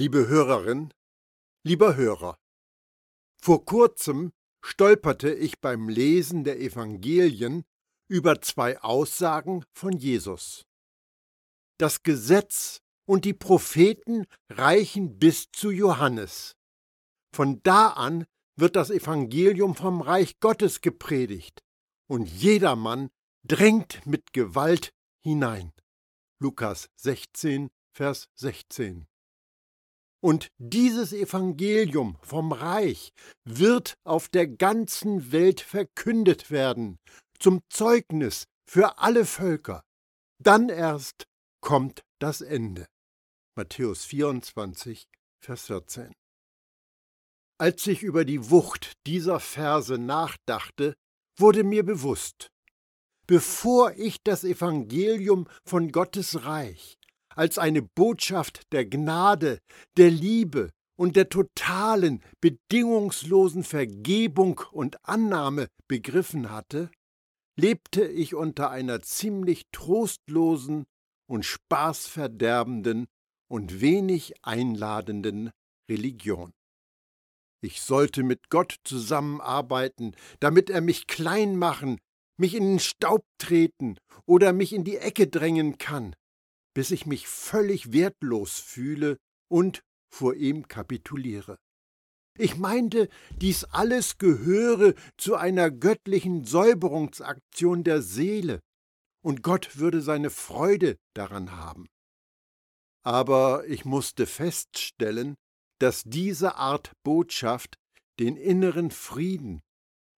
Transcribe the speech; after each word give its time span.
Liebe 0.00 0.28
Hörerin, 0.28 0.94
lieber 1.64 1.96
Hörer, 1.96 2.38
vor 3.42 3.64
kurzem 3.64 4.30
stolperte 4.64 5.34
ich 5.34 5.58
beim 5.58 5.88
Lesen 5.88 6.44
der 6.44 6.60
Evangelien 6.60 7.64
über 8.06 8.40
zwei 8.40 8.80
Aussagen 8.80 9.64
von 9.72 9.94
Jesus. 9.94 10.64
Das 11.78 12.04
Gesetz 12.04 12.80
und 13.06 13.24
die 13.24 13.34
Propheten 13.34 14.26
reichen 14.48 15.18
bis 15.18 15.50
zu 15.50 15.72
Johannes. 15.72 16.54
Von 17.34 17.60
da 17.64 17.88
an 17.88 18.24
wird 18.54 18.76
das 18.76 18.90
Evangelium 18.90 19.74
vom 19.74 20.00
Reich 20.00 20.38
Gottes 20.38 20.80
gepredigt, 20.80 21.64
und 22.06 22.28
jedermann 22.28 23.10
drängt 23.42 24.06
mit 24.06 24.32
Gewalt 24.32 24.94
hinein. 25.24 25.72
Lukas 26.38 26.88
16, 26.94 27.68
Vers 27.92 28.28
16. 28.36 29.07
Und 30.20 30.48
dieses 30.58 31.12
Evangelium 31.12 32.16
vom 32.22 32.52
Reich 32.52 33.12
wird 33.44 33.94
auf 34.04 34.28
der 34.28 34.48
ganzen 34.48 35.30
Welt 35.30 35.60
verkündet 35.60 36.50
werden, 36.50 36.98
zum 37.38 37.60
Zeugnis 37.70 38.44
für 38.68 38.98
alle 38.98 39.24
Völker. 39.24 39.84
Dann 40.42 40.68
erst 40.68 41.26
kommt 41.60 42.02
das 42.18 42.40
Ende. 42.40 42.86
Matthäus 43.56 44.04
24, 44.04 45.08
Vers 45.40 45.66
14. 45.66 46.12
Als 47.60 47.86
ich 47.86 48.02
über 48.02 48.24
die 48.24 48.50
Wucht 48.50 48.92
dieser 49.06 49.40
Verse 49.40 49.98
nachdachte, 49.98 50.94
wurde 51.36 51.64
mir 51.64 51.84
bewusst, 51.84 52.50
bevor 53.26 53.92
ich 53.92 54.18
das 54.22 54.44
Evangelium 54.44 55.48
von 55.64 55.90
Gottes 55.90 56.44
Reich 56.44 56.97
als 57.38 57.56
eine 57.56 57.82
Botschaft 57.82 58.62
der 58.72 58.84
Gnade, 58.84 59.60
der 59.96 60.10
Liebe 60.10 60.70
und 60.98 61.14
der 61.14 61.28
totalen, 61.28 62.20
bedingungslosen 62.40 63.62
Vergebung 63.62 64.60
und 64.72 64.98
Annahme 65.08 65.68
begriffen 65.86 66.50
hatte, 66.50 66.90
lebte 67.56 68.04
ich 68.04 68.34
unter 68.34 68.70
einer 68.70 69.02
ziemlich 69.02 69.66
trostlosen 69.70 70.86
und 71.28 71.44
spaßverderbenden 71.44 73.06
und 73.48 73.80
wenig 73.80 74.34
einladenden 74.42 75.52
Religion. 75.88 76.52
Ich 77.60 77.82
sollte 77.82 78.24
mit 78.24 78.50
Gott 78.50 78.80
zusammenarbeiten, 78.82 80.16
damit 80.40 80.70
er 80.70 80.80
mich 80.80 81.06
klein 81.06 81.56
machen, 81.56 81.98
mich 82.36 82.56
in 82.56 82.64
den 82.64 82.80
Staub 82.80 83.24
treten 83.38 83.96
oder 84.26 84.52
mich 84.52 84.72
in 84.72 84.82
die 84.82 84.96
Ecke 84.96 85.28
drängen 85.28 85.78
kann, 85.78 86.14
bis 86.74 86.90
ich 86.90 87.06
mich 87.06 87.28
völlig 87.28 87.92
wertlos 87.92 88.58
fühle 88.58 89.18
und 89.48 89.82
vor 90.10 90.34
ihm 90.34 90.68
kapituliere. 90.68 91.58
Ich 92.38 92.56
meinte, 92.56 93.08
dies 93.36 93.64
alles 93.64 94.18
gehöre 94.18 94.94
zu 95.16 95.34
einer 95.34 95.70
göttlichen 95.70 96.44
Säuberungsaktion 96.44 97.82
der 97.82 98.00
Seele, 98.00 98.60
und 99.24 99.42
Gott 99.42 99.76
würde 99.76 100.00
seine 100.00 100.30
Freude 100.30 100.96
daran 101.14 101.52
haben. 101.52 101.88
Aber 103.04 103.66
ich 103.66 103.84
musste 103.84 104.26
feststellen, 104.26 105.34
dass 105.80 106.04
diese 106.04 106.54
Art 106.54 106.92
Botschaft 107.02 107.76
den 108.20 108.36
inneren 108.36 108.90
Frieden 108.90 109.60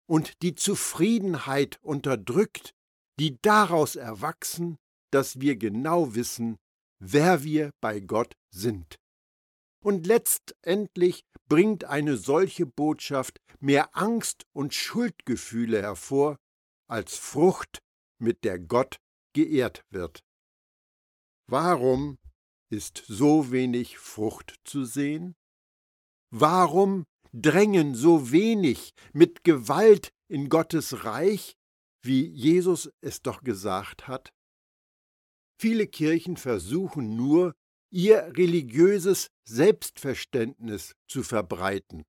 und 0.07 0.43
die 0.43 0.55
Zufriedenheit 0.55 1.79
unterdrückt, 1.83 2.75
die 3.19 3.39
daraus 3.43 3.97
erwachsen, 3.97 4.77
dass 5.11 5.41
wir 5.41 5.57
genau 5.57 6.15
wissen, 6.15 6.57
wer 7.01 7.43
wir 7.45 7.71
bei 7.81 8.01
Gott 8.01 8.35
sind. 8.51 8.97
Und 9.83 10.07
letztendlich 10.07 11.23
bringt 11.49 11.85
eine 11.85 12.17
solche 12.17 12.67
Botschaft 12.67 13.41
mehr 13.59 13.97
Angst 13.97 14.45
und 14.53 14.75
Schuldgefühle 14.75 15.81
hervor, 15.81 16.37
als 16.89 17.17
Frucht, 17.17 17.79
mit 18.19 18.45
der 18.45 18.59
Gott 18.59 18.97
geehrt 19.33 19.83
wird. 19.91 20.23
Warum 21.49 22.19
ist 22.71 23.03
so 23.07 23.51
wenig 23.51 23.99
Frucht 23.99 24.61
zu 24.65 24.85
sehen? 24.85 25.35
Warum 26.31 27.05
drängen 27.33 27.95
so 27.95 28.31
wenig 28.31 28.93
mit 29.13 29.45
Gewalt 29.45 30.11
in 30.29 30.49
Gottes 30.49 31.05
Reich, 31.05 31.57
wie 32.03 32.27
Jesus 32.27 32.91
es 33.01 33.23
doch 33.23 33.43
gesagt 33.43 34.07
hat? 34.07 34.31
Viele 35.61 35.87
Kirchen 35.87 36.39
versuchen 36.39 37.17
nur, 37.17 37.53
ihr 37.93 38.33
religiöses 38.35 39.27
Selbstverständnis 39.47 40.95
zu 41.07 41.23
verbreiten. 41.23 42.05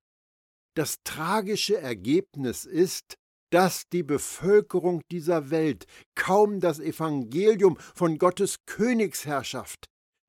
Das 0.74 1.02
tragische 1.04 1.76
Ergebnis 1.76 2.64
ist, 2.64 3.16
dass 3.50 3.90
die 3.92 4.02
Bevölkerung 4.02 5.02
dieser 5.10 5.50
Welt 5.50 5.84
kaum 6.14 6.60
das 6.60 6.80
Evangelium 6.80 7.76
von 7.94 8.16
Gottes 8.16 8.56
Königsherrschaft, 8.64 9.84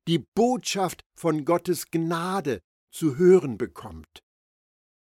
die 0.06 0.22
Botschaft 0.34 1.00
von 1.18 1.46
Gottes 1.46 1.86
Gnade 1.90 2.60
zu 2.92 3.16
hören 3.16 3.56
bekommt. 3.56 4.18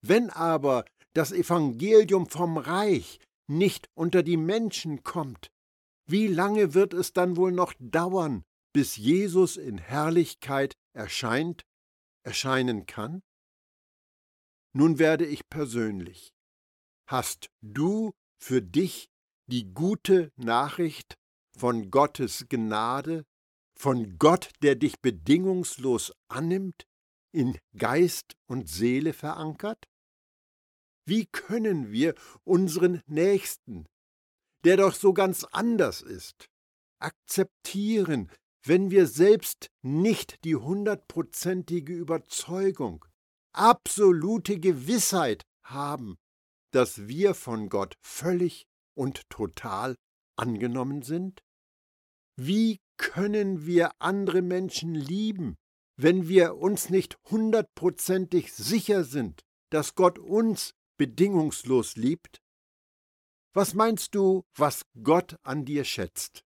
Wenn 0.02 0.30
aber 0.30 0.86
das 1.14 1.34
Evangelium 1.34 2.28
vom 2.30 2.58
Reich 2.58 3.20
nicht 3.48 3.90
unter 3.94 4.24
die 4.24 4.38
Menschen 4.38 5.04
kommt, 5.04 5.50
wie 6.08 6.28
lange 6.28 6.74
wird 6.74 6.94
es 6.94 7.14
dann 7.14 7.36
wohl 7.36 7.52
noch 7.52 7.74
dauern, 7.80 8.44
bis 8.74 8.96
Jesus 8.96 9.58
in 9.58 9.78
Herrlichkeit 9.78 10.76
erscheint, 10.94 11.66
erscheinen 12.24 12.86
kann? 12.86 13.24
Nun 14.74 15.00
werde 15.00 15.26
ich 15.26 15.48
persönlich. 15.50 16.34
Hast 17.08 17.50
du 17.62 18.14
für 18.38 18.62
dich 18.62 19.10
die 19.48 19.74
gute 19.74 20.32
Nachricht 20.36 21.16
von 21.58 21.90
Gottes 21.92 22.48
Gnade, 22.50 23.26
von 23.78 24.18
Gott, 24.18 24.52
der 24.62 24.76
dich 24.76 25.00
bedingungslos 25.00 26.14
annimmt, 26.28 26.86
in 27.32 27.58
Geist 27.78 28.36
und 28.48 28.70
Seele 28.70 29.14
verankert? 29.14 29.86
Wie 31.08 31.26
können 31.28 31.92
wir 31.92 32.16
unseren 32.44 33.02
Nächsten, 33.06 33.86
der 34.66 34.78
doch 34.78 34.94
so 34.94 35.14
ganz 35.14 35.44
anders 35.52 36.02
ist, 36.02 36.50
akzeptieren, 37.00 38.32
wenn 38.64 38.90
wir 38.90 39.06
selbst 39.06 39.70
nicht 39.84 40.44
die 40.44 40.56
hundertprozentige 40.56 41.94
Überzeugung, 41.94 43.06
absolute 43.54 44.60
Gewissheit 44.60 45.44
haben, 45.64 46.18
dass 46.72 47.08
wir 47.08 47.36
von 47.36 47.70
Gott 47.70 47.96
völlig 48.02 48.66
und 48.96 49.30
total 49.30 49.96
angenommen 50.36 51.04
sind? 51.04 51.44
Wie 52.36 52.80
können 52.98 53.66
wir 53.66 53.92
andere 54.00 54.42
Menschen 54.42 54.96
lieben, 54.96 55.56
wenn 55.96 56.28
wir 56.28 56.58
uns 56.58 56.90
nicht 56.90 57.18
hundertprozentig 57.30 58.52
sicher 58.52 59.04
sind, 59.04 59.42
dass 59.70 59.96
Gott 59.96 60.18
uns 60.18 60.74
bedingungslos 60.98 61.96
liebt? 61.96 62.42
Was 63.56 63.74
meinst 63.74 64.16
du, 64.16 64.44
was 64.56 64.86
Gott 65.02 65.38
an 65.44 65.64
dir 65.64 65.86
schätzt? 65.86 66.44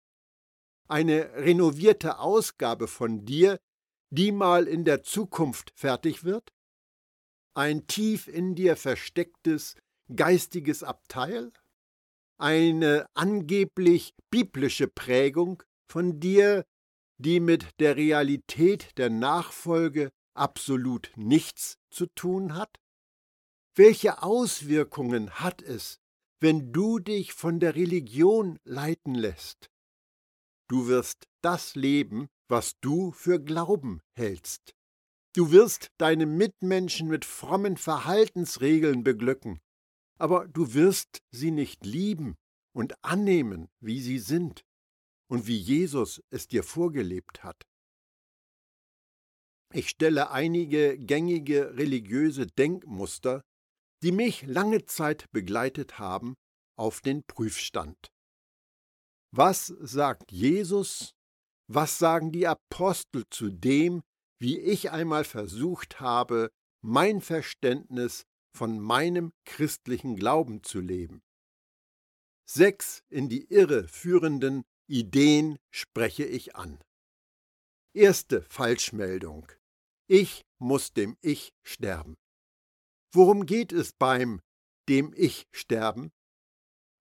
Eine 0.89 1.33
renovierte 1.35 2.19
Ausgabe 2.19 2.89
von 2.89 3.23
dir, 3.23 3.61
die 4.09 4.33
mal 4.33 4.67
in 4.67 4.83
der 4.83 5.03
Zukunft 5.03 5.71
fertig 5.73 6.25
wird? 6.25 6.51
Ein 7.53 7.87
tief 7.87 8.27
in 8.27 8.55
dir 8.55 8.75
verstecktes 8.75 9.77
geistiges 10.13 10.83
Abteil? 10.83 11.53
Eine 12.37 13.07
angeblich 13.13 14.13
biblische 14.29 14.89
Prägung 14.89 15.63
von 15.89 16.19
dir, 16.19 16.65
die 17.19 17.39
mit 17.39 17.79
der 17.79 17.95
Realität 17.95 18.97
der 18.97 19.09
Nachfolge 19.09 20.11
absolut 20.33 21.13
nichts 21.15 21.77
zu 21.89 22.07
tun 22.07 22.53
hat? 22.53 22.81
Welche 23.75 24.23
Auswirkungen 24.23 25.39
hat 25.39 25.61
es, 25.61 26.01
wenn 26.39 26.71
du 26.71 26.99
dich 26.99 27.33
von 27.33 27.59
der 27.59 27.75
Religion 27.75 28.59
leiten 28.63 29.15
lässt? 29.15 29.69
Du 30.69 30.87
wirst 30.87 31.27
das 31.41 31.75
leben, 31.75 32.27
was 32.47 32.79
du 32.81 33.11
für 33.11 33.41
Glauben 33.41 34.01
hältst. 34.15 34.75
Du 35.33 35.51
wirst 35.51 35.91
deine 35.97 36.25
Mitmenschen 36.25 37.07
mit 37.07 37.23
frommen 37.25 37.77
Verhaltensregeln 37.77 39.03
beglücken, 39.03 39.59
aber 40.17 40.47
du 40.47 40.73
wirst 40.73 41.21
sie 41.31 41.51
nicht 41.51 41.85
lieben 41.85 42.35
und 42.73 43.03
annehmen, 43.03 43.69
wie 43.79 44.01
sie 44.01 44.19
sind 44.19 44.63
und 45.29 45.47
wie 45.47 45.57
Jesus 45.57 46.21
es 46.29 46.47
dir 46.47 46.63
vorgelebt 46.63 47.43
hat. 47.43 47.67
Ich 49.73 49.89
stelle 49.89 50.31
einige 50.31 50.97
gängige 50.97 51.75
religiöse 51.75 52.47
Denkmuster 52.47 53.43
die 54.03 54.11
mich 54.11 54.43
lange 54.43 54.85
Zeit 54.85 55.31
begleitet 55.31 55.99
haben, 55.99 56.35
auf 56.77 57.01
den 57.01 57.23
Prüfstand. 57.23 58.11
Was 59.31 59.67
sagt 59.67 60.31
Jesus, 60.31 61.15
was 61.67 61.97
sagen 61.97 62.31
die 62.31 62.47
Apostel 62.47 63.23
zu 63.29 63.49
dem, 63.49 64.03
wie 64.39 64.59
ich 64.59 64.91
einmal 64.91 65.23
versucht 65.23 65.99
habe, 65.99 66.49
mein 66.81 67.21
Verständnis 67.21 68.25
von 68.55 68.79
meinem 68.79 69.33
christlichen 69.45 70.15
Glauben 70.15 70.63
zu 70.63 70.79
leben. 70.79 71.21
Sechs 72.49 73.03
in 73.09 73.29
die 73.29 73.45
Irre 73.51 73.87
führenden 73.87 74.63
Ideen 74.87 75.57
spreche 75.69 76.23
ich 76.23 76.55
an. 76.55 76.79
Erste 77.93 78.41
Falschmeldung. 78.43 79.51
Ich 80.07 80.45
muss 80.59 80.93
dem 80.93 81.17
Ich 81.21 81.51
sterben. 81.63 82.15
Worum 83.13 83.45
geht 83.45 83.71
es 83.71 83.93
beim 83.93 84.41
dem 84.89 85.13
Ich 85.15 85.47
sterben? 85.51 86.11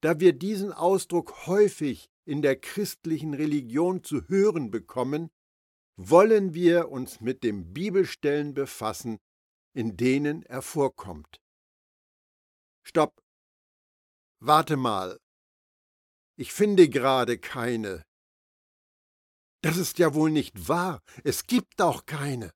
Da 0.02 0.20
wir 0.20 0.32
diesen 0.32 0.72
Ausdruck 0.72 1.46
häufig 1.46 2.08
in 2.24 2.42
der 2.42 2.56
christlichen 2.60 3.34
Religion 3.34 4.02
zu 4.04 4.28
hören 4.28 4.70
bekommen, 4.70 5.30
wollen 5.96 6.54
wir 6.54 6.90
uns 6.90 7.20
mit 7.20 7.42
den 7.42 7.72
Bibelstellen 7.72 8.54
befassen, 8.54 9.18
in 9.74 9.96
denen 9.96 10.42
er 10.42 10.62
vorkommt. 10.62 11.40
Stopp. 12.86 13.20
Warte 14.40 14.76
mal. 14.76 15.18
Ich 16.38 16.52
finde 16.52 16.88
gerade 16.88 17.38
keine. 17.38 18.04
Das 19.62 19.78
ist 19.78 19.98
ja 19.98 20.14
wohl 20.14 20.30
nicht 20.30 20.68
wahr. 20.68 21.00
Es 21.24 21.46
gibt 21.46 21.80
auch 21.80 22.04
keine. 22.04 22.52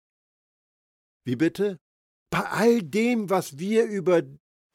Wie 1.24 1.36
bitte? 1.36 1.78
Bei 2.30 2.44
all 2.44 2.82
dem, 2.82 3.28
was 3.28 3.58
wir 3.58 3.84
über 3.84 4.22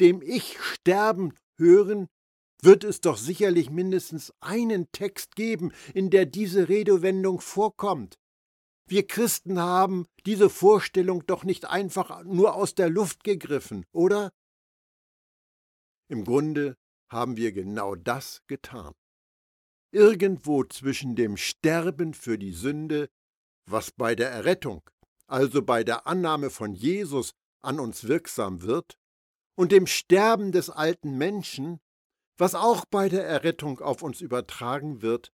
dem 0.02 0.22
Ich 0.22 0.60
sterben 0.60 1.34
hören, 1.58 2.08
wird 2.62 2.84
es 2.84 3.00
doch 3.00 3.18
sicherlich 3.18 3.70
mindestens 3.70 4.34
einen 4.42 4.92
Text 4.92 5.36
geben, 5.36 5.72
in 5.94 6.10
der 6.10 6.26
diese 6.26 6.68
Redewendung 6.68 7.40
vorkommt. 7.40 8.18
Wir 8.88 9.08
Christen 9.08 9.60
haben 9.60 10.06
diese 10.26 10.50
Vorstellung 10.50 11.26
doch 11.26 11.44
nicht 11.44 11.66
einfach 11.66 12.24
nur 12.24 12.56
aus 12.56 12.76
der 12.76 12.90
Luft 12.90 13.24
gegriffen, 13.24 13.86
oder? 13.94 14.32
Im 16.08 16.24
Grunde 16.24 16.76
haben 17.10 17.38
wir 17.38 17.52
genau 17.52 17.96
das 17.96 18.44
getan. 18.48 18.94
Irgendwo 19.92 20.64
zwischen 20.66 21.16
dem 21.16 21.38
Sterben 21.38 22.14
für 22.14 22.38
die 22.38 22.52
Sünde, 22.52 23.08
was 23.66 23.92
bei 23.92 24.14
der 24.14 24.30
Errettung, 24.30 24.88
also 25.26 25.64
bei 25.64 25.84
der 25.84 26.06
Annahme 26.06 26.50
von 26.50 26.74
Jesus 26.74 27.32
an 27.66 27.80
uns 27.80 28.08
wirksam 28.08 28.62
wird, 28.62 28.98
und 29.58 29.72
dem 29.72 29.88
Sterben 29.88 30.52
des 30.52 30.70
alten 30.70 31.18
Menschen, 31.18 31.80
was 32.38 32.56
auch 32.56 32.86
bei 32.86 33.10
der 33.10 33.26
Errettung 33.26 33.80
auf 33.80 34.02
uns 34.02 34.22
übertragen 34.22 35.02
wird, 35.02 35.32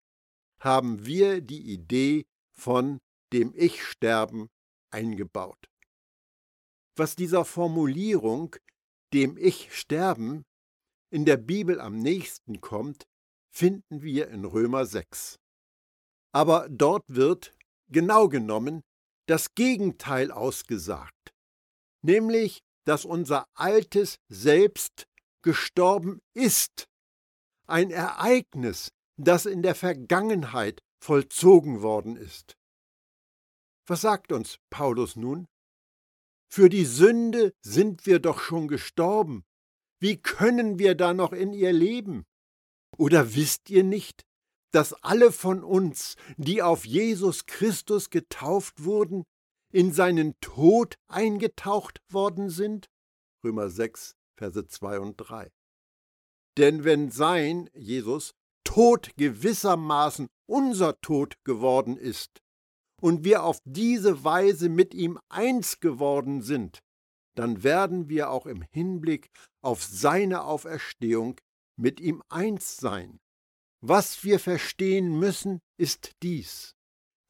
haben 0.60 1.06
wir 1.06 1.40
die 1.40 1.72
Idee 1.72 2.26
von 2.52 3.00
dem 3.32 3.54
Ich-Sterben 3.54 4.48
eingebaut. 4.90 5.70
Was 6.96 7.16
dieser 7.16 7.44
Formulierung 7.44 8.56
dem 9.14 9.38
Ich-Sterben 9.38 10.44
in 11.10 11.24
der 11.24 11.38
Bibel 11.38 11.80
am 11.80 11.98
nächsten 11.98 12.60
kommt, 12.60 13.06
finden 13.50 14.02
wir 14.02 14.28
in 14.28 14.44
Römer 14.44 14.84
6. 14.84 15.38
Aber 16.32 16.68
dort 16.68 17.04
wird, 17.08 17.56
genau 17.88 18.28
genommen, 18.28 18.82
das 19.26 19.54
Gegenteil 19.54 20.30
ausgesagt, 20.30 21.19
nämlich, 22.02 22.60
dass 22.84 23.04
unser 23.04 23.46
altes 23.54 24.16
Selbst 24.28 25.06
gestorben 25.42 26.20
ist, 26.34 26.86
ein 27.66 27.90
Ereignis, 27.90 28.90
das 29.16 29.46
in 29.46 29.62
der 29.62 29.74
Vergangenheit 29.74 30.80
vollzogen 31.02 31.82
worden 31.82 32.16
ist. 32.16 32.56
Was 33.86 34.02
sagt 34.02 34.32
uns 34.32 34.58
Paulus 34.70 35.16
nun? 35.16 35.46
Für 36.52 36.68
die 36.68 36.84
Sünde 36.84 37.52
sind 37.62 38.06
wir 38.06 38.18
doch 38.18 38.40
schon 38.40 38.66
gestorben. 38.68 39.44
Wie 40.00 40.20
können 40.20 40.78
wir 40.78 40.94
da 40.94 41.14
noch 41.14 41.32
in 41.32 41.52
ihr 41.52 41.72
leben? 41.72 42.24
Oder 42.98 43.34
wisst 43.34 43.70
ihr 43.70 43.84
nicht, 43.84 44.24
dass 44.72 44.92
alle 45.02 45.32
von 45.32 45.62
uns, 45.62 46.16
die 46.36 46.62
auf 46.62 46.84
Jesus 46.84 47.46
Christus 47.46 48.10
getauft 48.10 48.84
wurden, 48.84 49.24
in 49.72 49.92
seinen 49.92 50.38
Tod 50.40 50.96
eingetaucht 51.08 52.00
worden 52.08 52.50
sind? 52.50 52.90
Römer 53.44 53.70
6, 53.70 54.16
Verse 54.36 54.66
2 54.66 55.00
und 55.00 55.16
3. 55.16 55.50
Denn 56.56 56.84
wenn 56.84 57.10
sein, 57.10 57.70
Jesus, 57.74 58.34
Tod 58.64 59.10
gewissermaßen 59.16 60.28
unser 60.46 61.00
Tod 61.00 61.42
geworden 61.44 61.96
ist 61.96 62.40
und 63.00 63.24
wir 63.24 63.44
auf 63.44 63.60
diese 63.64 64.24
Weise 64.24 64.68
mit 64.68 64.94
ihm 64.94 65.18
eins 65.28 65.80
geworden 65.80 66.42
sind, 66.42 66.80
dann 67.34 67.62
werden 67.62 68.08
wir 68.08 68.30
auch 68.30 68.46
im 68.46 68.62
Hinblick 68.70 69.30
auf 69.62 69.82
seine 69.82 70.44
Auferstehung 70.44 71.40
mit 71.76 72.00
ihm 72.00 72.22
eins 72.28 72.76
sein. 72.76 73.20
Was 73.80 74.24
wir 74.24 74.38
verstehen 74.38 75.18
müssen, 75.18 75.60
ist 75.78 76.12
dies. 76.22 76.74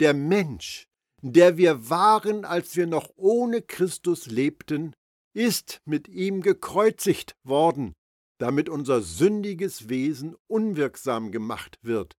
Der 0.00 0.14
Mensch, 0.14 0.88
der 1.22 1.56
wir 1.56 1.90
waren, 1.90 2.44
als 2.44 2.76
wir 2.76 2.86
noch 2.86 3.10
ohne 3.16 3.62
Christus 3.62 4.26
lebten, 4.26 4.94
ist 5.34 5.80
mit 5.84 6.08
ihm 6.08 6.42
gekreuzigt 6.42 7.36
worden, 7.44 7.94
damit 8.38 8.68
unser 8.68 9.02
sündiges 9.02 9.88
Wesen 9.88 10.34
unwirksam 10.48 11.30
gemacht 11.30 11.78
wird 11.82 12.14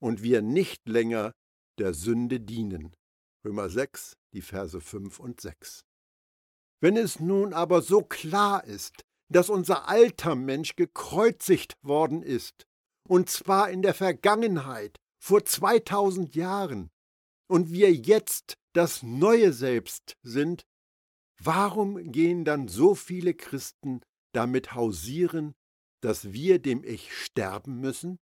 und 0.00 0.22
wir 0.22 0.42
nicht 0.42 0.88
länger 0.88 1.32
der 1.78 1.92
Sünde 1.92 2.40
dienen. 2.40 2.94
Römer 3.44 3.68
6, 3.68 4.16
die 4.32 4.42
Verse 4.42 4.80
5 4.80 5.18
und 5.18 5.40
6. 5.40 5.84
Wenn 6.80 6.96
es 6.96 7.20
nun 7.20 7.52
aber 7.52 7.82
so 7.82 8.02
klar 8.02 8.64
ist, 8.64 9.04
dass 9.28 9.50
unser 9.50 9.88
alter 9.88 10.34
Mensch 10.34 10.76
gekreuzigt 10.76 11.74
worden 11.82 12.22
ist, 12.22 12.64
und 13.08 13.28
zwar 13.30 13.70
in 13.70 13.82
der 13.82 13.94
Vergangenheit, 13.94 14.98
vor 15.18 15.44
2000 15.44 16.34
Jahren, 16.34 16.90
und 17.48 17.70
wir 17.70 17.92
jetzt 17.92 18.56
das 18.72 19.02
neue 19.02 19.52
Selbst 19.52 20.16
sind, 20.22 20.66
warum 21.38 22.12
gehen 22.12 22.44
dann 22.44 22.68
so 22.68 22.94
viele 22.94 23.34
Christen 23.34 24.00
damit 24.32 24.74
hausieren, 24.74 25.54
dass 26.02 26.32
wir 26.32 26.58
dem 26.58 26.84
Ich 26.84 27.14
sterben 27.16 27.80
müssen? 27.80 28.18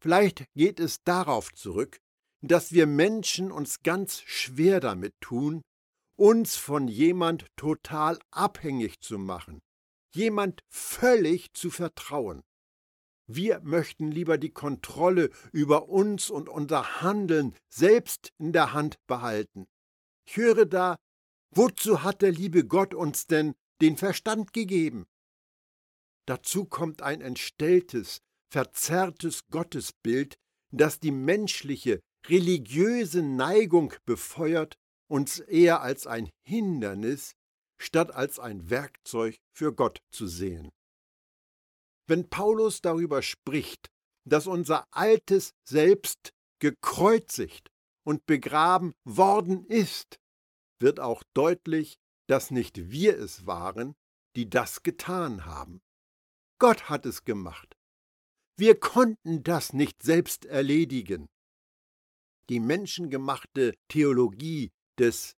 Vielleicht 0.00 0.44
geht 0.54 0.80
es 0.80 1.02
darauf 1.04 1.52
zurück, 1.52 1.98
dass 2.42 2.72
wir 2.72 2.86
Menschen 2.86 3.50
uns 3.50 3.82
ganz 3.82 4.20
schwer 4.20 4.80
damit 4.80 5.14
tun, 5.20 5.62
uns 6.16 6.56
von 6.56 6.88
jemand 6.88 7.46
total 7.56 8.18
abhängig 8.30 9.00
zu 9.00 9.18
machen, 9.18 9.60
jemand 10.14 10.62
völlig 10.70 11.52
zu 11.52 11.70
vertrauen. 11.70 12.42
Wir 13.28 13.60
möchten 13.60 14.10
lieber 14.10 14.38
die 14.38 14.52
Kontrolle 14.52 15.30
über 15.52 15.88
uns 15.88 16.30
und 16.30 16.48
unser 16.48 17.02
Handeln 17.02 17.54
selbst 17.68 18.32
in 18.38 18.52
der 18.52 18.72
Hand 18.72 18.96
behalten. 19.06 19.66
Ich 20.28 20.36
höre 20.36 20.64
da, 20.64 20.96
wozu 21.50 22.02
hat 22.02 22.22
der 22.22 22.32
liebe 22.32 22.64
Gott 22.64 22.94
uns 22.94 23.26
denn 23.26 23.54
den 23.80 23.96
Verstand 23.96 24.52
gegeben? 24.52 25.06
Dazu 26.26 26.64
kommt 26.64 27.02
ein 27.02 27.20
entstelltes, 27.20 28.20
verzerrtes 28.50 29.46
Gottesbild, 29.50 30.36
das 30.72 31.00
die 31.00 31.12
menschliche, 31.12 32.00
religiöse 32.28 33.22
Neigung 33.22 33.92
befeuert, 34.04 34.76
uns 35.08 35.38
eher 35.38 35.82
als 35.82 36.06
ein 36.06 36.30
Hindernis 36.44 37.34
statt 37.78 38.10
als 38.10 38.38
ein 38.38 38.70
Werkzeug 38.70 39.36
für 39.52 39.72
Gott 39.72 40.00
zu 40.10 40.26
sehen. 40.26 40.70
Wenn 42.06 42.28
Paulus 42.28 42.80
darüber 42.80 43.22
spricht, 43.22 43.90
dass 44.24 44.46
unser 44.46 44.86
altes 44.92 45.52
Selbst 45.68 46.32
gekreuzigt 46.60 47.70
und 48.04 48.26
begraben 48.26 48.94
worden 49.04 49.64
ist, 49.66 50.18
wird 50.80 51.00
auch 51.00 51.22
deutlich, 51.34 51.98
dass 52.28 52.50
nicht 52.50 52.90
wir 52.90 53.18
es 53.18 53.46
waren, 53.46 53.94
die 54.36 54.48
das 54.48 54.82
getan 54.82 55.44
haben. 55.44 55.80
Gott 56.58 56.88
hat 56.88 57.06
es 57.06 57.24
gemacht. 57.24 57.76
Wir 58.58 58.78
konnten 58.78 59.42
das 59.42 59.72
nicht 59.72 60.02
selbst 60.02 60.46
erledigen. 60.46 61.28
Die 62.48 62.60
menschengemachte 62.60 63.74
Theologie 63.88 64.70
des 64.98 65.36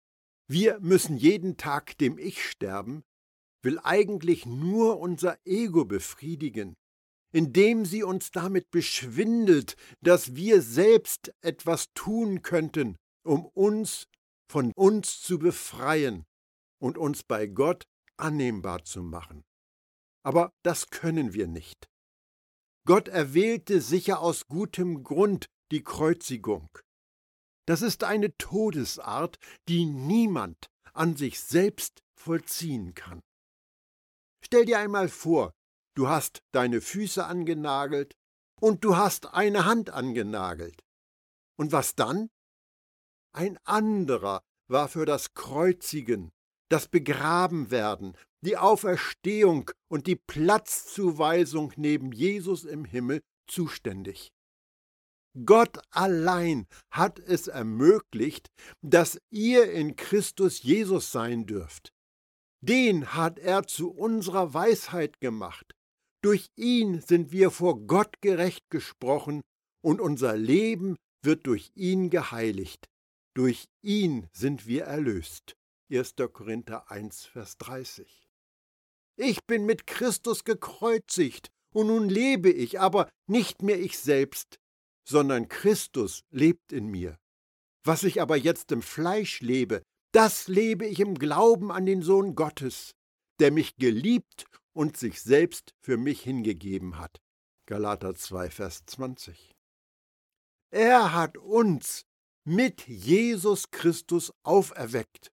wir 0.50 0.80
müssen 0.80 1.18
jeden 1.18 1.58
Tag 1.58 1.98
dem 1.98 2.16
Ich 2.16 2.42
sterben, 2.42 3.04
will 3.68 3.78
eigentlich 3.84 4.46
nur 4.46 4.98
unser 4.98 5.36
Ego 5.44 5.84
befriedigen, 5.84 6.74
indem 7.34 7.84
sie 7.84 8.02
uns 8.02 8.30
damit 8.30 8.70
beschwindelt, 8.70 9.76
dass 10.00 10.34
wir 10.34 10.62
selbst 10.62 11.34
etwas 11.42 11.92
tun 11.92 12.40
könnten, 12.40 12.96
um 13.26 13.44
uns 13.44 14.06
von 14.50 14.72
uns 14.74 15.20
zu 15.20 15.38
befreien 15.38 16.24
und 16.80 16.96
uns 16.96 17.24
bei 17.24 17.46
Gott 17.46 17.84
annehmbar 18.16 18.84
zu 18.84 19.02
machen. 19.02 19.42
Aber 20.24 20.50
das 20.62 20.88
können 20.88 21.34
wir 21.34 21.46
nicht. 21.46 21.90
Gott 22.86 23.08
erwählte 23.08 23.82
sicher 23.82 24.20
aus 24.20 24.46
gutem 24.46 25.04
Grund 25.04 25.44
die 25.72 25.82
Kreuzigung. 25.82 26.70
Das 27.66 27.82
ist 27.82 28.02
eine 28.02 28.34
Todesart, 28.38 29.36
die 29.68 29.84
niemand 29.84 30.68
an 30.94 31.16
sich 31.16 31.38
selbst 31.38 32.00
vollziehen 32.14 32.94
kann. 32.94 33.20
Stell 34.48 34.64
dir 34.64 34.78
einmal 34.78 35.10
vor, 35.10 35.52
du 35.94 36.08
hast 36.08 36.42
deine 36.52 36.80
Füße 36.80 37.22
angenagelt 37.22 38.16
und 38.58 38.82
du 38.82 38.96
hast 38.96 39.34
eine 39.34 39.66
Hand 39.66 39.90
angenagelt. 39.90 40.82
Und 41.58 41.70
was 41.70 41.94
dann? 41.94 42.30
Ein 43.34 43.58
anderer 43.64 44.42
war 44.66 44.88
für 44.88 45.04
das 45.04 45.34
Kreuzigen, 45.34 46.30
das 46.70 46.88
Begrabenwerden, 46.88 48.16
die 48.40 48.56
Auferstehung 48.56 49.70
und 49.90 50.06
die 50.06 50.16
Platzzuweisung 50.16 51.74
neben 51.76 52.10
Jesus 52.12 52.64
im 52.64 52.86
Himmel 52.86 53.20
zuständig. 53.50 54.32
Gott 55.44 55.78
allein 55.90 56.66
hat 56.90 57.18
es 57.18 57.48
ermöglicht, 57.48 58.48
dass 58.80 59.20
ihr 59.28 59.70
in 59.70 59.94
Christus 59.94 60.62
Jesus 60.62 61.12
sein 61.12 61.44
dürft. 61.44 61.92
Den 62.60 63.14
hat 63.14 63.38
er 63.38 63.66
zu 63.66 63.90
unserer 63.90 64.52
Weisheit 64.54 65.20
gemacht. 65.20 65.74
Durch 66.22 66.48
ihn 66.56 67.00
sind 67.00 67.30
wir 67.30 67.50
vor 67.50 67.86
Gott 67.86 68.20
gerecht 68.20 68.70
gesprochen 68.70 69.42
und 69.82 70.00
unser 70.00 70.36
Leben 70.36 70.96
wird 71.22 71.46
durch 71.46 71.70
ihn 71.74 72.10
geheiligt. 72.10 72.88
Durch 73.34 73.68
ihn 73.82 74.26
sind 74.32 74.66
wir 74.66 74.84
erlöst. 74.84 75.54
1. 75.90 76.16
Korinther 76.32 76.90
1, 76.90 77.26
Vers 77.26 77.56
30. 77.58 78.28
Ich 79.16 79.44
bin 79.46 79.64
mit 79.64 79.86
Christus 79.86 80.44
gekreuzigt, 80.44 81.48
und 81.74 81.88
nun 81.88 82.08
lebe 82.08 82.50
ich, 82.50 82.80
aber 82.80 83.08
nicht 83.28 83.62
mehr 83.62 83.80
ich 83.80 83.98
selbst, 83.98 84.58
sondern 85.08 85.48
Christus 85.48 86.22
lebt 86.30 86.72
in 86.72 86.86
mir. 86.86 87.18
Was 87.84 88.04
ich 88.04 88.20
aber 88.20 88.36
jetzt 88.36 88.72
im 88.72 88.82
Fleisch 88.82 89.40
lebe, 89.40 89.82
das 90.12 90.48
lebe 90.48 90.86
ich 90.86 91.00
im 91.00 91.14
Glauben 91.14 91.70
an 91.70 91.86
den 91.86 92.02
Sohn 92.02 92.34
Gottes, 92.34 92.94
der 93.40 93.52
mich 93.52 93.76
geliebt 93.76 94.46
und 94.72 94.96
sich 94.96 95.20
selbst 95.22 95.74
für 95.80 95.96
mich 95.96 96.22
hingegeben 96.22 96.98
hat. 96.98 97.20
Galater 97.66 98.14
2, 98.14 98.50
Vers 98.50 98.84
20. 98.86 99.54
Er 100.70 101.12
hat 101.12 101.36
uns 101.36 102.04
mit 102.44 102.86
Jesus 102.88 103.70
Christus 103.70 104.32
auferweckt 104.42 105.30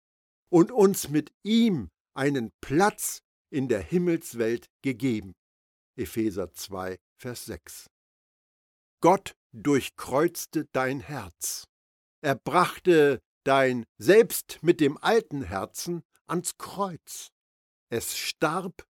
und 0.49 0.71
uns 0.71 1.09
mit 1.09 1.31
ihm 1.43 1.89
einen 2.13 2.51
Platz 2.61 3.21
in 3.49 3.67
der 3.67 3.81
Himmelswelt 3.81 4.67
gegeben. 4.81 5.33
Epheser 5.97 6.51
2, 6.51 6.97
Vers 7.17 7.45
6. 7.45 7.89
Gott 9.01 9.35
durchkreuzte 9.53 10.65
dein 10.73 10.99
Herz. 10.99 11.67
Er 12.21 12.35
brachte 12.35 13.21
dein 13.45 13.85
Selbst 13.97 14.59
mit 14.61 14.81
dem 14.81 14.97
alten 14.97 15.43
Herzen 15.43 16.03
ans 16.27 16.57
Kreuz. 16.57 17.31
Es 17.89 18.17
starb 18.17 18.85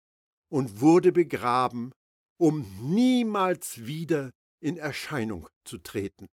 und 0.50 0.80
wurde 0.80 1.12
begraben, 1.12 1.92
um 2.38 2.66
niemals 2.82 3.86
wieder 3.86 4.32
in 4.60 4.78
Erscheinung 4.78 5.50
zu 5.66 5.78
treten. 5.78 6.28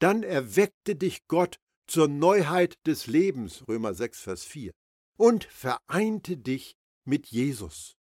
Dann 0.00 0.22
erweckte 0.22 0.96
dich 0.96 1.26
Gott 1.28 1.58
zur 1.86 2.08
Neuheit 2.08 2.74
des 2.86 3.06
Lebens, 3.06 3.66
Römer 3.68 3.94
6, 3.94 4.20
Vers 4.20 4.44
4, 4.44 4.72
und 5.16 5.44
vereinte 5.44 6.36
dich 6.36 6.76
mit 7.04 7.26
Jesus. 7.26 7.96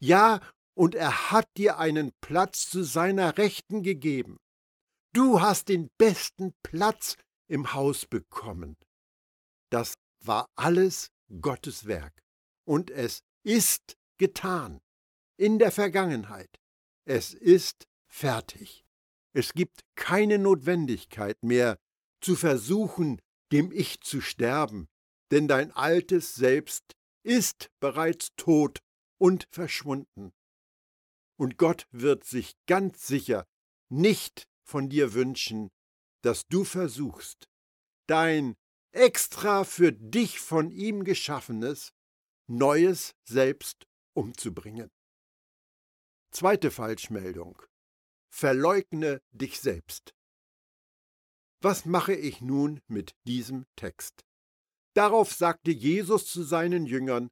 Ja, 0.00 0.40
und 0.74 0.94
er 0.94 1.30
hat 1.30 1.48
dir 1.56 1.78
einen 1.78 2.12
Platz 2.20 2.68
zu 2.68 2.82
seiner 2.82 3.38
Rechten 3.38 3.82
gegeben. 3.82 4.38
Du 5.12 5.40
hast 5.40 5.68
den 5.68 5.88
besten 5.98 6.52
Platz 6.62 7.16
im 7.48 7.72
Haus 7.72 8.06
bekommen. 8.06 8.76
Das 9.70 9.94
war 10.20 10.48
alles 10.56 11.10
Gottes 11.40 11.86
Werk. 11.86 12.22
Und 12.64 12.90
es 12.90 13.22
ist 13.42 13.96
getan. 14.18 14.80
In 15.38 15.58
der 15.58 15.70
Vergangenheit. 15.70 16.58
Es 17.04 17.34
ist 17.34 17.86
fertig. 18.08 18.84
Es 19.34 19.52
gibt 19.52 19.82
keine 19.96 20.38
Notwendigkeit 20.38 21.36
mehr, 21.42 21.78
zu 22.20 22.36
versuchen, 22.36 23.20
dem 23.52 23.70
Ich 23.70 24.00
zu 24.00 24.20
sterben, 24.20 24.88
denn 25.30 25.46
dein 25.46 25.70
altes 25.72 26.34
Selbst 26.34 26.96
ist 27.22 27.70
bereits 27.80 28.30
tot 28.36 28.80
und 29.18 29.46
verschwunden. 29.50 30.32
Und 31.38 31.58
Gott 31.58 31.86
wird 31.90 32.24
sich 32.24 32.54
ganz 32.66 33.06
sicher 33.06 33.46
nicht 33.88 34.48
von 34.64 34.88
dir 34.88 35.12
wünschen, 35.14 35.68
dass 36.22 36.46
du 36.48 36.64
versuchst, 36.64 37.48
dein 38.08 38.56
extra 38.96 39.64
für 39.64 39.92
dich 39.92 40.40
von 40.40 40.70
ihm 40.70 41.04
geschaffenes, 41.04 41.92
neues 42.48 43.14
Selbst 43.24 43.86
umzubringen. 44.14 44.90
Zweite 46.30 46.70
Falschmeldung. 46.70 47.60
Verleugne 48.30 49.20
dich 49.30 49.60
selbst. 49.60 50.14
Was 51.62 51.84
mache 51.84 52.14
ich 52.14 52.40
nun 52.40 52.80
mit 52.86 53.14
diesem 53.26 53.66
Text? 53.76 54.24
Darauf 54.94 55.32
sagte 55.32 55.70
Jesus 55.70 56.26
zu 56.26 56.42
seinen 56.42 56.86
Jüngern, 56.86 57.28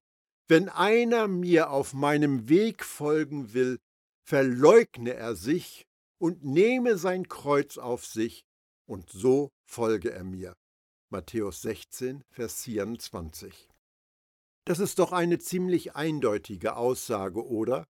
wenn 0.49 0.69
einer 0.69 1.29
mir 1.29 1.71
auf 1.71 1.95
meinem 1.95 2.49
Weg 2.49 2.85
folgen 2.85 3.55
will, 3.55 3.79
verleugne 4.27 5.15
er 5.15 5.35
sich 5.37 5.87
und 6.19 6.45
nehme 6.45 6.99
sein 6.99 7.29
Kreuz 7.29 7.79
auf 7.79 8.05
sich, 8.05 8.45
und 8.87 9.09
so 9.11 9.51
folge 9.65 10.13
er 10.13 10.25
mir. 10.25 10.55
Matthäus 11.15 11.63
16, 11.63 12.25
Vers 12.29 12.65
24. 12.65 13.69
Das 14.67 14.81
ist 14.81 14.99
doch 14.99 15.13
eine 15.13 15.39
ziemlich 15.39 15.95
eindeutige 15.95 16.75
Aussage, 16.75 17.47
oder? 17.47 17.87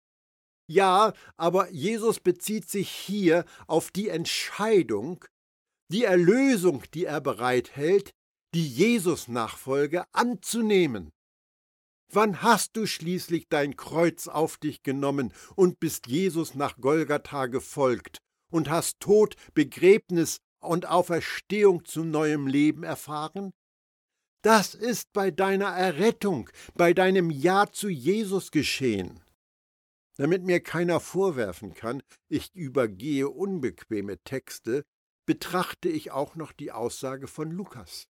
Ja, 0.69 1.12
aber 1.37 1.71
Jesus 1.71 2.19
bezieht 2.19 2.69
sich 2.69 2.91
hier 2.91 3.45
auf 3.69 3.93
die 3.93 4.09
Entscheidung, 4.09 5.25
die 5.93 6.02
Erlösung, 6.02 6.83
die 6.95 7.05
er 7.05 7.21
bereithält, 7.21 8.11
die 8.57 8.67
Jesus-Nachfolge 8.67 10.05
anzunehmen. 10.12 11.12
Wann 12.12 12.43
hast 12.43 12.76
du 12.76 12.87
schließlich 12.87 13.47
dein 13.49 13.76
Kreuz 13.76 14.26
auf 14.26 14.57
dich 14.57 14.83
genommen 14.83 15.33
und 15.55 15.79
bist 15.79 16.09
Jesus 16.09 16.57
nach 16.57 16.76
Golgatha 16.76 17.47
gefolgt 17.47 18.19
und 18.50 18.69
hast 18.69 18.99
Tod, 18.99 19.37
Begräbnis 19.55 20.38
und 20.62 20.87
Auferstehung 20.87 21.85
zu 21.85 22.04
neuem 22.04 22.47
Leben 22.47 22.83
erfahren? 22.83 23.52
Das 24.42 24.75
ist 24.75 25.12
bei 25.12 25.31
deiner 25.31 25.69
Errettung, 25.69 26.50
bei 26.75 26.92
deinem 26.95 27.31
Ja 27.31 27.71
zu 27.71 27.88
Jesus 27.88 28.50
geschehen. 28.50 29.21
Damit 30.16 30.42
mir 30.42 30.61
keiner 30.61 31.00
vorwerfen 31.00 31.75
kann, 31.75 32.02
ich 32.28 32.54
übergehe 32.54 33.28
unbequeme 33.28 34.19
Texte, 34.25 34.85
betrachte 35.26 35.88
ich 35.88 36.11
auch 36.11 36.35
noch 36.35 36.52
die 36.52 36.73
Aussage 36.73 37.28
von 37.28 37.50
Lukas. 37.50 38.09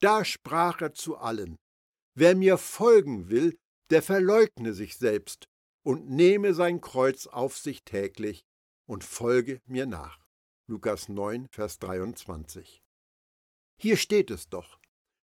Da 0.00 0.24
sprach 0.24 0.80
er 0.80 0.94
zu 0.94 1.16
allen, 1.16 1.56
Wer 2.14 2.34
mir 2.34 2.58
folgen 2.58 3.28
will, 3.28 3.58
der 3.90 4.02
verleugne 4.02 4.72
sich 4.72 4.96
selbst 4.96 5.48
und 5.82 6.08
nehme 6.10 6.54
sein 6.54 6.80
Kreuz 6.80 7.26
auf 7.26 7.56
sich 7.56 7.84
täglich 7.84 8.44
und 8.86 9.04
folge 9.04 9.60
mir 9.66 9.86
nach. 9.86 10.18
Lukas 10.70 11.08
9, 11.08 11.48
Vers 11.50 11.80
23. 11.80 12.80
Hier 13.76 13.96
steht 13.96 14.30
es 14.30 14.48
doch, 14.48 14.78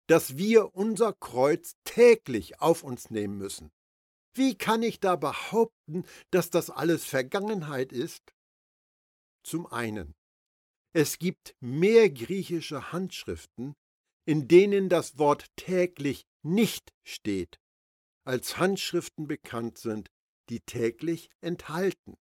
dass 0.08 0.36
wir 0.36 0.76
unser 0.76 1.14
Kreuz 1.14 1.78
täglich 1.86 2.60
auf 2.60 2.84
uns 2.84 3.12
nehmen 3.12 3.38
müssen. 3.38 3.72
Wie 4.34 4.58
kann 4.58 4.84
ich 4.84 5.00
da 5.00 5.16
behaupten, 5.16 6.04
dass 6.32 6.50
das 6.50 6.70
alles 6.70 7.06
Vergangenheit 7.06 7.94
ist? 7.94 8.34
Zum 9.42 9.68
einen, 9.68 10.16
es 10.92 11.18
gibt 11.18 11.56
mehr 11.62 12.10
griechische 12.10 12.92
Handschriften, 12.92 13.74
in 14.26 14.50
denen 14.50 14.90
das 14.90 15.18
Wort 15.18 15.46
täglich 15.56 16.26
nicht 16.44 16.94
steht, 17.06 17.62
als 18.26 18.58
Handschriften 18.58 19.28
bekannt 19.28 19.78
sind, 19.78 20.10
die 20.50 20.60
täglich 20.60 21.30
enthalten. 21.40 22.18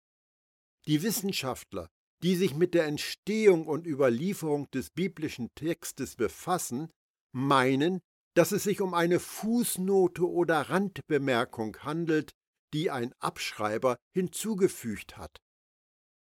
Die 0.86 1.02
Wissenschaftler, 1.02 1.90
die 2.22 2.36
sich 2.36 2.54
mit 2.54 2.74
der 2.74 2.86
Entstehung 2.86 3.66
und 3.66 3.86
Überlieferung 3.86 4.70
des 4.70 4.90
biblischen 4.90 5.48
Textes 5.54 6.16
befassen, 6.16 6.90
meinen, 7.32 8.00
dass 8.34 8.52
es 8.52 8.64
sich 8.64 8.80
um 8.80 8.94
eine 8.94 9.20
Fußnote 9.20 10.28
oder 10.28 10.62
Randbemerkung 10.62 11.76
handelt, 11.78 12.32
die 12.72 12.90
ein 12.90 13.12
Abschreiber 13.18 13.96
hinzugefügt 14.14 15.16
hat. 15.16 15.36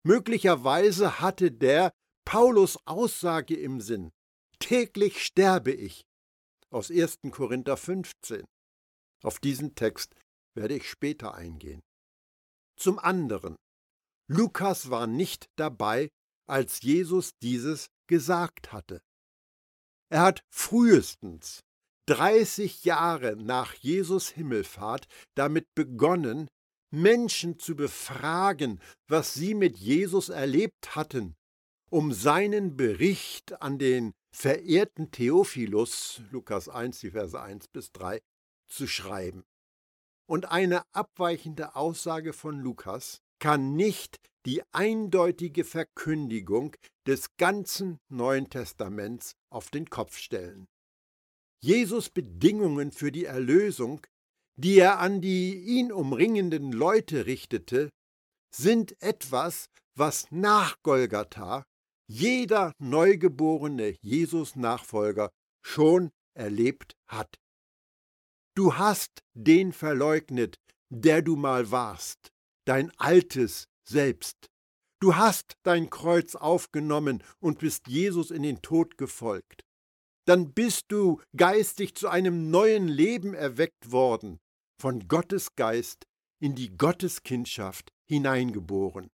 Möglicherweise 0.03 1.19
hatte 1.19 1.51
der 1.51 1.91
Paulus 2.25 2.77
Aussage 2.85 3.55
im 3.55 3.81
Sinn, 3.81 4.11
täglich 4.59 5.23
sterbe 5.23 5.71
ich. 5.71 6.01
Aus 6.71 6.91
1. 6.91 7.19
Korinther 7.31 7.77
15. 7.77 8.45
Auf 9.23 9.39
diesen 9.39 9.75
Text 9.75 10.15
werde 10.55 10.75
ich 10.75 10.89
später 10.89 11.33
eingehen. 11.33 11.81
Zum 12.77 12.99
anderen, 12.99 13.55
Lukas 14.31 14.91
war 14.91 15.07
nicht 15.07 15.49
dabei, 15.55 16.09
als 16.47 16.81
Jesus 16.83 17.31
dieses 17.41 17.89
gesagt 18.07 18.71
hatte. 18.71 19.01
Er 20.11 20.21
hat 20.21 20.43
frühestens 20.49 21.61
30 22.07 22.85
Jahre 22.85 23.35
nach 23.35 23.73
Jesus 23.73 24.29
Himmelfahrt 24.29 25.07
damit 25.35 25.67
begonnen, 25.75 26.47
Menschen 26.91 27.59
zu 27.59 27.75
befragen, 27.75 28.79
was 29.07 29.33
sie 29.33 29.55
mit 29.55 29.77
Jesus 29.77 30.29
erlebt 30.29 30.95
hatten, 30.95 31.35
um 31.89 32.13
seinen 32.13 32.77
Bericht 32.77 33.61
an 33.61 33.79
den 33.79 34.13
verehrten 34.31 35.09
Theophilus, 35.11 36.21
Lukas 36.31 36.69
1, 36.69 36.99
die 36.99 37.11
Verse 37.11 37.39
1 37.39 37.67
bis 37.67 37.91
3, 37.91 38.19
zu 38.67 38.87
schreiben. 38.87 39.43
Und 40.27 40.51
eine 40.51 40.83
abweichende 40.93 41.75
Aussage 41.75 42.33
von 42.33 42.59
Lukas 42.59 43.21
kann 43.39 43.75
nicht 43.75 44.19
die 44.45 44.61
eindeutige 44.71 45.63
Verkündigung 45.63 46.75
des 47.07 47.35
ganzen 47.37 47.97
Neuen 48.09 48.49
Testaments 48.49 49.33
auf 49.49 49.69
den 49.69 49.89
Kopf 49.89 50.17
stellen. 50.17 50.67
Jesus 51.61 52.09
Bedingungen 52.09 52.91
für 52.91 53.11
die 53.11 53.25
Erlösung, 53.25 54.05
die 54.55 54.77
er 54.77 54.99
an 54.99 55.21
die 55.21 55.55
ihn 55.55 55.91
umringenden 55.91 56.71
Leute 56.71 57.25
richtete, 57.25 57.89
sind 58.55 59.01
etwas, 59.01 59.69
was 59.95 60.31
nach 60.31 60.77
Golgatha 60.83 61.63
jeder 62.07 62.73
neugeborene 62.79 63.95
Jesus-Nachfolger 64.01 65.29
schon 65.63 66.09
erlebt 66.33 66.95
hat. 67.07 67.35
Du 68.55 68.75
hast 68.75 69.21
den 69.33 69.73
verleugnet, 69.73 70.55
der 70.89 71.21
du 71.21 71.35
mal 71.35 71.69
warst, 71.71 72.31
dein 72.69 72.91
altes 72.97 73.67
Selbst. 73.83 74.51
Du 75.01 75.15
hast 75.15 75.53
dein 75.63 75.89
Kreuz 75.89 76.35
aufgenommen 76.35 77.23
und 77.39 77.57
bist 77.57 77.87
Jesus 77.87 78.29
in 78.29 78.43
den 78.43 78.61
Tod 78.61 78.95
gefolgt. 78.95 79.65
Dann 80.27 80.53
bist 80.53 80.85
du 80.89 81.19
geistig 81.35 81.95
zu 81.95 82.09
einem 82.09 82.51
neuen 82.51 82.87
Leben 82.87 83.33
erweckt 83.33 83.91
worden, 83.91 84.39
von 84.79 85.07
Gottes 85.07 85.55
Geist 85.55 86.05
in 86.39 86.53
die 86.53 86.77
Gotteskindschaft 86.77 87.91
hineingeboren. 88.07 89.09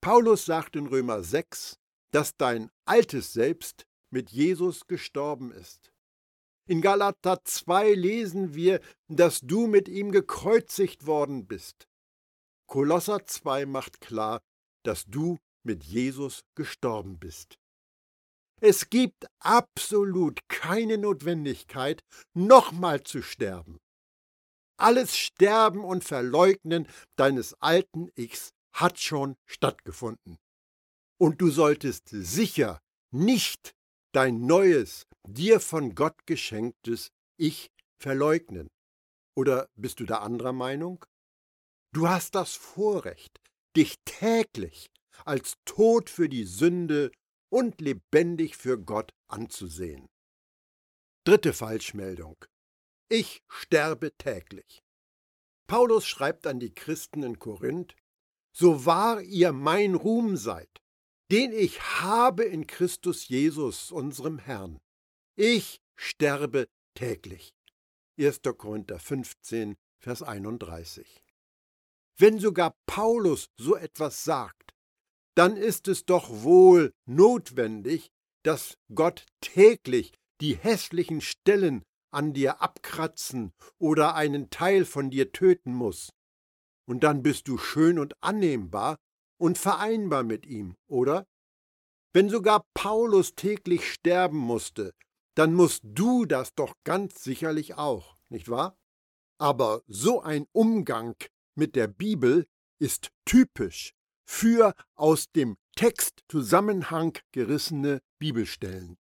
Paulus 0.00 0.46
sagt 0.46 0.76
in 0.76 0.86
Römer 0.86 1.22
6, 1.22 1.76
dass 2.12 2.36
dein 2.38 2.70
altes 2.86 3.34
Selbst 3.34 3.84
mit 4.10 4.30
Jesus 4.30 4.86
gestorben 4.86 5.52
ist. 5.52 5.92
In 6.66 6.80
Galater 6.80 7.44
2 7.44 7.92
lesen 7.92 8.54
wir, 8.54 8.80
dass 9.08 9.40
du 9.40 9.66
mit 9.66 9.88
ihm 9.88 10.10
gekreuzigt 10.10 11.06
worden 11.06 11.46
bist. 11.46 11.87
Kolosser 12.68 13.24
2 13.24 13.64
macht 13.64 14.02
klar, 14.02 14.42
dass 14.84 15.06
du 15.06 15.38
mit 15.64 15.84
Jesus 15.84 16.44
gestorben 16.54 17.18
bist. 17.18 17.58
Es 18.60 18.90
gibt 18.90 19.26
absolut 19.40 20.40
keine 20.48 20.98
Notwendigkeit, 20.98 22.02
nochmal 22.34 23.02
zu 23.02 23.22
sterben. 23.22 23.78
Alles 24.78 25.16
Sterben 25.16 25.82
und 25.82 26.04
Verleugnen 26.04 26.86
deines 27.16 27.54
alten 27.54 28.10
Ichs 28.16 28.50
hat 28.72 29.00
schon 29.00 29.36
stattgefunden. 29.46 30.36
Und 31.18 31.40
du 31.40 31.50
solltest 31.50 32.08
sicher 32.10 32.80
nicht 33.10 33.74
dein 34.12 34.46
neues, 34.46 35.06
dir 35.26 35.60
von 35.60 35.94
Gott 35.94 36.26
geschenktes 36.26 37.08
Ich 37.38 37.70
verleugnen. 37.98 38.68
Oder 39.34 39.68
bist 39.74 40.00
du 40.00 40.04
da 40.04 40.18
anderer 40.18 40.52
Meinung? 40.52 41.04
Du 41.92 42.08
hast 42.08 42.34
das 42.34 42.54
Vorrecht, 42.54 43.40
dich 43.76 43.96
täglich 44.04 44.90
als 45.24 45.54
tot 45.64 46.10
für 46.10 46.28
die 46.28 46.44
Sünde 46.44 47.10
und 47.50 47.80
lebendig 47.80 48.56
für 48.56 48.78
Gott 48.78 49.12
anzusehen. 49.26 50.06
Dritte 51.24 51.52
Falschmeldung. 51.52 52.36
Ich 53.08 53.42
sterbe 53.48 54.14
täglich. 54.16 54.82
Paulus 55.66 56.06
schreibt 56.06 56.46
an 56.46 56.60
die 56.60 56.74
Christen 56.74 57.22
in 57.22 57.38
Korinth, 57.38 57.96
so 58.54 58.86
wahr 58.86 59.22
ihr 59.22 59.52
mein 59.52 59.94
Ruhm 59.94 60.36
seid, 60.36 60.70
den 61.30 61.52
ich 61.52 61.80
habe 62.00 62.44
in 62.44 62.66
Christus 62.66 63.28
Jesus, 63.28 63.90
unserem 63.90 64.38
Herrn. 64.38 64.78
Ich 65.36 65.80
sterbe 65.96 66.68
täglich. 66.94 67.50
1. 68.18 68.40
Korinther 68.56 68.98
15, 68.98 69.76
Vers 70.00 70.22
31. 70.22 71.22
Wenn 72.20 72.40
sogar 72.40 72.74
Paulus 72.86 73.48
so 73.56 73.76
etwas 73.76 74.24
sagt, 74.24 74.74
dann 75.36 75.56
ist 75.56 75.86
es 75.86 76.04
doch 76.04 76.28
wohl 76.42 76.92
notwendig, 77.06 78.10
dass 78.44 78.76
Gott 78.92 79.24
täglich 79.40 80.12
die 80.40 80.56
hässlichen 80.56 81.20
Stellen 81.20 81.84
an 82.10 82.32
dir 82.32 82.60
abkratzen 82.60 83.52
oder 83.78 84.16
einen 84.16 84.50
Teil 84.50 84.84
von 84.84 85.10
dir 85.10 85.30
töten 85.30 85.72
muss, 85.72 86.10
und 86.88 87.04
dann 87.04 87.22
bist 87.22 87.46
du 87.46 87.58
schön 87.58 87.98
und 87.98 88.14
annehmbar 88.20 88.96
und 89.38 89.58
vereinbar 89.58 90.24
mit 90.24 90.46
ihm, 90.46 90.74
oder? 90.88 91.26
Wenn 92.14 92.30
sogar 92.30 92.64
Paulus 92.74 93.34
täglich 93.34 93.92
sterben 93.92 94.38
musste, 94.38 94.92
dann 95.36 95.54
musst 95.54 95.82
du 95.84 96.24
das 96.24 96.54
doch 96.54 96.72
ganz 96.84 97.22
sicherlich 97.22 97.74
auch, 97.74 98.16
nicht 98.28 98.48
wahr? 98.48 98.76
Aber 99.38 99.82
so 99.86 100.20
ein 100.20 100.46
Umgang 100.52 101.14
mit 101.58 101.76
der 101.76 101.88
Bibel 101.88 102.46
ist 102.80 103.10
typisch 103.24 103.92
für 104.24 104.74
aus 104.94 105.30
dem 105.32 105.56
Textzusammenhang 105.76 107.18
gerissene 107.32 108.00
Bibelstellen. 108.18 108.96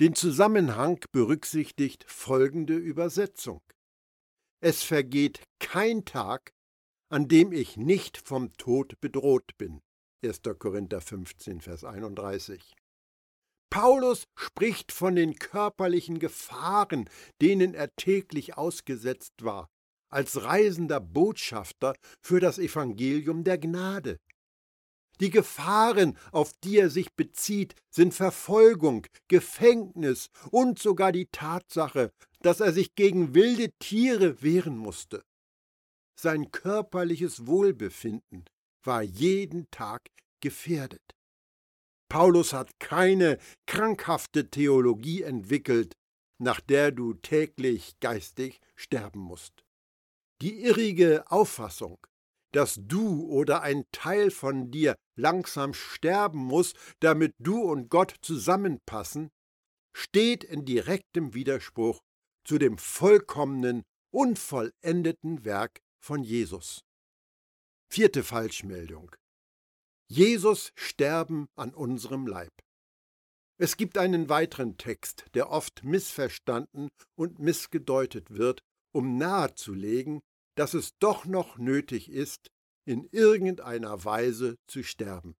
Den 0.00 0.14
Zusammenhang 0.14 0.98
berücksichtigt 1.12 2.04
folgende 2.08 2.76
Übersetzung. 2.76 3.60
Es 4.60 4.82
vergeht 4.82 5.42
kein 5.58 6.04
Tag, 6.04 6.52
an 7.08 7.28
dem 7.28 7.52
ich 7.52 7.76
nicht 7.76 8.16
vom 8.18 8.52
Tod 8.54 9.00
bedroht 9.00 9.56
bin. 9.58 9.80
1. 10.24 10.40
Korinther 10.58 11.00
15, 11.00 11.60
Vers 11.60 11.84
31. 11.84 12.74
Paulus 13.70 14.24
spricht 14.34 14.92
von 14.92 15.14
den 15.14 15.34
körperlichen 15.34 16.18
Gefahren, 16.18 17.10
denen 17.42 17.74
er 17.74 17.94
täglich 17.96 18.56
ausgesetzt 18.56 19.44
war, 19.44 19.68
als 20.08 20.42
reisender 20.44 21.00
Botschafter 21.00 21.94
für 22.22 22.40
das 22.40 22.58
Evangelium 22.58 23.44
der 23.44 23.58
Gnade. 23.58 24.18
Die 25.20 25.30
Gefahren, 25.30 26.18
auf 26.30 26.52
die 26.62 26.78
er 26.78 26.90
sich 26.90 27.14
bezieht, 27.14 27.74
sind 27.90 28.12
Verfolgung, 28.12 29.06
Gefängnis 29.28 30.28
und 30.50 30.78
sogar 30.78 31.10
die 31.10 31.26
Tatsache, 31.32 32.12
dass 32.40 32.60
er 32.60 32.72
sich 32.72 32.94
gegen 32.94 33.34
wilde 33.34 33.70
Tiere 33.78 34.42
wehren 34.42 34.76
musste. 34.76 35.24
Sein 36.20 36.50
körperliches 36.50 37.46
Wohlbefinden 37.46 38.44
war 38.84 39.02
jeden 39.02 39.70
Tag 39.70 40.02
gefährdet. 40.40 41.02
Paulus 42.08 42.52
hat 42.52 42.78
keine 42.78 43.38
krankhafte 43.66 44.48
Theologie 44.48 45.22
entwickelt, 45.22 45.94
nach 46.38 46.60
der 46.60 46.92
du 46.92 47.14
täglich 47.14 47.98
geistig 48.00 48.60
sterben 48.76 49.20
musst. 49.20 49.55
Die 50.42 50.62
irrige 50.62 51.30
Auffassung, 51.30 51.98
dass 52.52 52.78
du 52.78 53.26
oder 53.26 53.62
ein 53.62 53.84
Teil 53.92 54.30
von 54.30 54.70
dir 54.70 54.94
langsam 55.16 55.72
sterben 55.74 56.38
muss, 56.38 56.74
damit 57.00 57.34
du 57.38 57.62
und 57.62 57.88
Gott 57.88 58.14
zusammenpassen, 58.22 59.30
steht 59.94 60.44
in 60.44 60.64
direktem 60.64 61.32
Widerspruch 61.32 62.00
zu 62.44 62.58
dem 62.58 62.76
vollkommenen, 62.76 63.82
unvollendeten 64.12 65.44
Werk 65.44 65.80
von 65.98 66.22
Jesus. 66.22 66.82
Vierte 67.90 68.22
Falschmeldung. 68.22 69.14
Jesus 70.08 70.70
sterben 70.74 71.48
an 71.56 71.74
unserem 71.74 72.26
Leib. 72.26 72.52
Es 73.58 73.76
gibt 73.76 73.96
einen 73.96 74.28
weiteren 74.28 74.76
Text, 74.76 75.24
der 75.34 75.50
oft 75.50 75.82
missverstanden 75.82 76.90
und 77.16 77.38
missgedeutet 77.38 78.30
wird, 78.30 78.60
um 78.92 79.16
nahezulegen, 79.16 80.20
dass 80.56 80.74
es 80.74 80.96
doch 80.98 81.24
noch 81.24 81.58
nötig 81.58 82.10
ist, 82.10 82.50
in 82.86 83.08
irgendeiner 83.12 84.04
Weise 84.04 84.56
zu 84.66 84.82
sterben. 84.82 85.36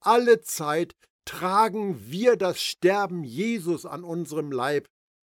Alle 0.00 0.40
Zeit 0.42 0.94
tragen 1.24 2.10
wir 2.10 2.36
das 2.36 2.60
Sterben 2.60 3.24
Jesus 3.24 3.86
an 3.86 4.04
unserem 4.04 4.52
Leib, 4.52 4.88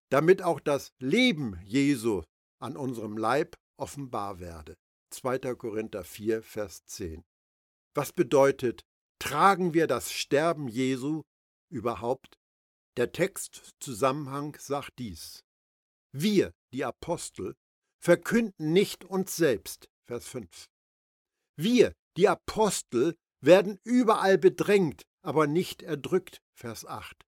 damit 0.09 0.41
auch 0.41 0.59
das 0.59 0.91
Leben 0.99 1.59
Jesu 1.63 2.23
an 2.59 2.75
unserem 2.75 3.17
Leib 3.17 3.55
offenbar 3.77 4.39
werde. 4.39 4.75
2. 5.11 5.55
Korinther 5.55 6.03
4, 6.03 6.41
Vers 6.41 6.85
10. 6.85 7.23
Was 7.93 8.11
bedeutet, 8.11 8.81
tragen 9.19 9.73
wir 9.73 9.87
das 9.87 10.11
Sterben 10.11 10.67
Jesu 10.67 11.21
überhaupt? 11.69 12.37
Der 12.97 13.11
Textzusammenhang 13.11 14.57
sagt 14.59 14.91
dies. 14.99 15.43
Wir, 16.11 16.53
die 16.73 16.83
Apostel, 16.85 17.55
verkünden 18.05 18.71
nicht 18.71 19.03
uns 19.03 19.35
selbst, 19.35 19.89
Vers 20.03 20.27
5. 20.27 20.69
Wir, 21.57 21.91
die 22.17 22.27
Apostel, 22.27 23.15
werden 23.41 23.79
überall 23.83 24.37
bedrängt, 24.37 25.01
aber 25.23 25.47
nicht 25.47 25.81
erdrückt, 25.81 26.39
Vers 26.53 26.85
8. 26.85 27.25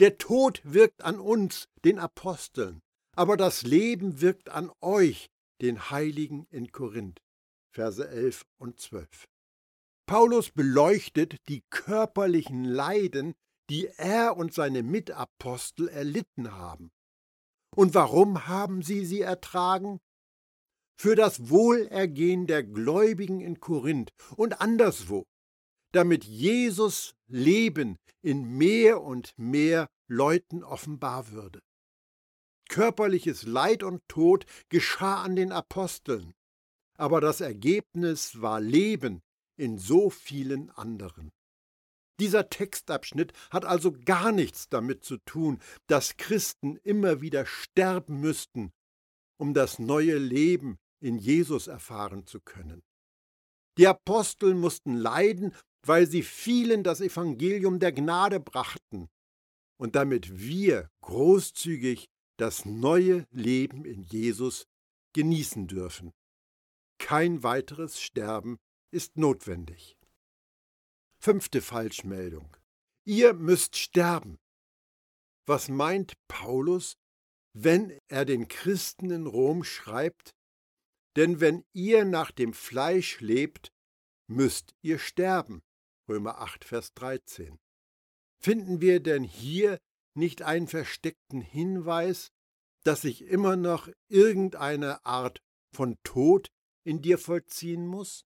Der 0.00 0.18
Tod 0.18 0.60
wirkt 0.64 1.04
an 1.04 1.20
uns, 1.20 1.68
den 1.84 2.00
Aposteln, 2.00 2.80
aber 3.14 3.36
das 3.36 3.62
Leben 3.62 4.20
wirkt 4.20 4.48
an 4.48 4.72
euch, 4.80 5.28
den 5.60 5.88
Heiligen 5.88 6.48
in 6.50 6.72
Korinth. 6.72 7.22
Verse 7.72 8.08
11 8.08 8.44
und 8.58 8.80
12. 8.80 9.28
Paulus 10.06 10.50
beleuchtet 10.50 11.36
die 11.48 11.62
körperlichen 11.70 12.64
Leiden, 12.64 13.34
die 13.70 13.86
er 13.86 14.36
und 14.36 14.52
seine 14.52 14.82
Mitapostel 14.82 15.88
erlitten 15.88 16.54
haben. 16.54 16.90
Und 17.76 17.94
warum 17.94 18.48
haben 18.48 18.80
sie 18.80 19.04
sie 19.04 19.20
ertragen? 19.20 20.00
Für 20.98 21.14
das 21.14 21.50
Wohlergehen 21.50 22.46
der 22.46 22.64
Gläubigen 22.64 23.42
in 23.42 23.60
Korinth 23.60 24.12
und 24.34 24.62
anderswo, 24.62 25.26
damit 25.92 26.24
Jesus 26.24 27.14
Leben 27.26 27.98
in 28.22 28.56
mehr 28.56 29.02
und 29.02 29.34
mehr 29.36 29.88
Leuten 30.08 30.64
offenbar 30.64 31.32
würde. 31.32 31.60
Körperliches 32.70 33.42
Leid 33.42 33.82
und 33.82 34.00
Tod 34.08 34.46
geschah 34.70 35.22
an 35.22 35.36
den 35.36 35.52
Aposteln, 35.52 36.32
aber 36.96 37.20
das 37.20 37.42
Ergebnis 37.42 38.40
war 38.40 38.58
Leben 38.58 39.20
in 39.56 39.76
so 39.76 40.08
vielen 40.08 40.70
anderen. 40.70 41.30
Dieser 42.18 42.48
Textabschnitt 42.48 43.32
hat 43.50 43.64
also 43.64 43.92
gar 43.92 44.32
nichts 44.32 44.68
damit 44.68 45.04
zu 45.04 45.18
tun, 45.18 45.60
dass 45.86 46.16
Christen 46.16 46.76
immer 46.76 47.20
wieder 47.20 47.44
sterben 47.46 48.20
müssten, 48.20 48.72
um 49.38 49.52
das 49.52 49.78
neue 49.78 50.16
Leben 50.16 50.78
in 51.00 51.18
Jesus 51.18 51.66
erfahren 51.66 52.26
zu 52.26 52.40
können. 52.40 52.82
Die 53.78 53.86
Apostel 53.86 54.54
mussten 54.54 54.94
leiden, 54.94 55.54
weil 55.84 56.06
sie 56.06 56.22
vielen 56.22 56.82
das 56.82 57.00
Evangelium 57.00 57.78
der 57.78 57.92
Gnade 57.92 58.40
brachten 58.40 59.08
und 59.78 59.94
damit 59.94 60.38
wir 60.38 60.88
großzügig 61.02 62.06
das 62.38 62.64
neue 62.64 63.26
Leben 63.30 63.84
in 63.84 64.02
Jesus 64.04 64.66
genießen 65.14 65.66
dürfen. 65.66 66.12
Kein 66.98 67.42
weiteres 67.42 68.00
Sterben 68.00 68.58
ist 68.90 69.16
notwendig. 69.16 69.96
Fünfte 71.18 71.60
Falschmeldung. 71.60 72.56
Ihr 73.04 73.34
müsst 73.34 73.76
sterben. 73.76 74.38
Was 75.46 75.68
meint 75.68 76.14
Paulus, 76.28 76.96
wenn 77.52 77.98
er 78.08 78.24
den 78.24 78.48
Christen 78.48 79.10
in 79.10 79.26
Rom 79.26 79.64
schreibt, 79.64 80.34
denn 81.16 81.40
wenn 81.40 81.64
ihr 81.72 82.04
nach 82.04 82.30
dem 82.30 82.52
Fleisch 82.52 83.20
lebt, 83.20 83.72
müsst 84.28 84.74
ihr 84.82 84.98
sterben. 84.98 85.62
Römer 86.08 86.38
8, 86.40 86.64
Vers 86.64 86.92
13. 86.94 87.58
Finden 88.38 88.80
wir 88.80 89.00
denn 89.00 89.24
hier 89.24 89.78
nicht 90.14 90.42
einen 90.42 90.68
versteckten 90.68 91.40
Hinweis, 91.40 92.30
dass 92.84 93.02
sich 93.02 93.22
immer 93.22 93.56
noch 93.56 93.88
irgendeine 94.08 95.04
Art 95.04 95.40
von 95.72 95.96
Tod 96.04 96.48
in 96.84 97.02
dir 97.02 97.18
vollziehen 97.18 97.86
muss? 97.86 98.24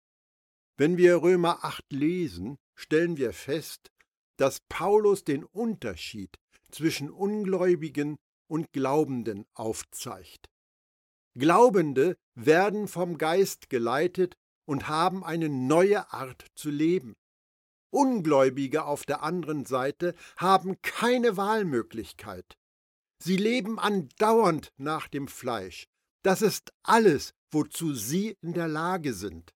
Wenn 0.77 0.97
wir 0.97 1.23
Römer 1.23 1.65
8 1.65 1.93
lesen, 1.93 2.59
stellen 2.75 3.17
wir 3.17 3.33
fest, 3.33 3.91
dass 4.37 4.61
Paulus 4.69 5.25
den 5.25 5.45
Unterschied 5.45 6.39
zwischen 6.71 7.11
Ungläubigen 7.11 8.17
und 8.49 8.73
Glaubenden 8.73 9.47
aufzeigt. 9.55 10.49
Glaubende 11.35 12.17
werden 12.35 12.89
vom 12.89 13.19
Geist 13.19 13.71
geleitet 13.71 14.37
und 14.67 14.89
haben 14.89 15.25
eine 15.25 15.49
neue 15.49 16.13
Art 16.13 16.47
zu 16.55 16.71
leben. 16.71 17.15
Ungläubige 17.91 18.85
auf 18.85 19.05
der 19.05 19.23
anderen 19.23 19.67
Seite 19.67 20.15
haben 20.37 20.81
keine 20.83 21.37
Wahlmöglichkeit. 21.37 22.57
Sie 23.23 23.37
leben 23.37 23.79
andauernd 23.79 24.73
nach 24.77 25.09
dem 25.09 25.29
Fleisch. 25.29 25.87
Das 26.23 26.43
ist 26.43 26.73
alles, 26.83 27.35
wozu 27.51 27.95
sie 27.95 28.37
in 28.41 28.55
der 28.55 28.69
Lage 28.69 29.13
sind. 29.13 29.53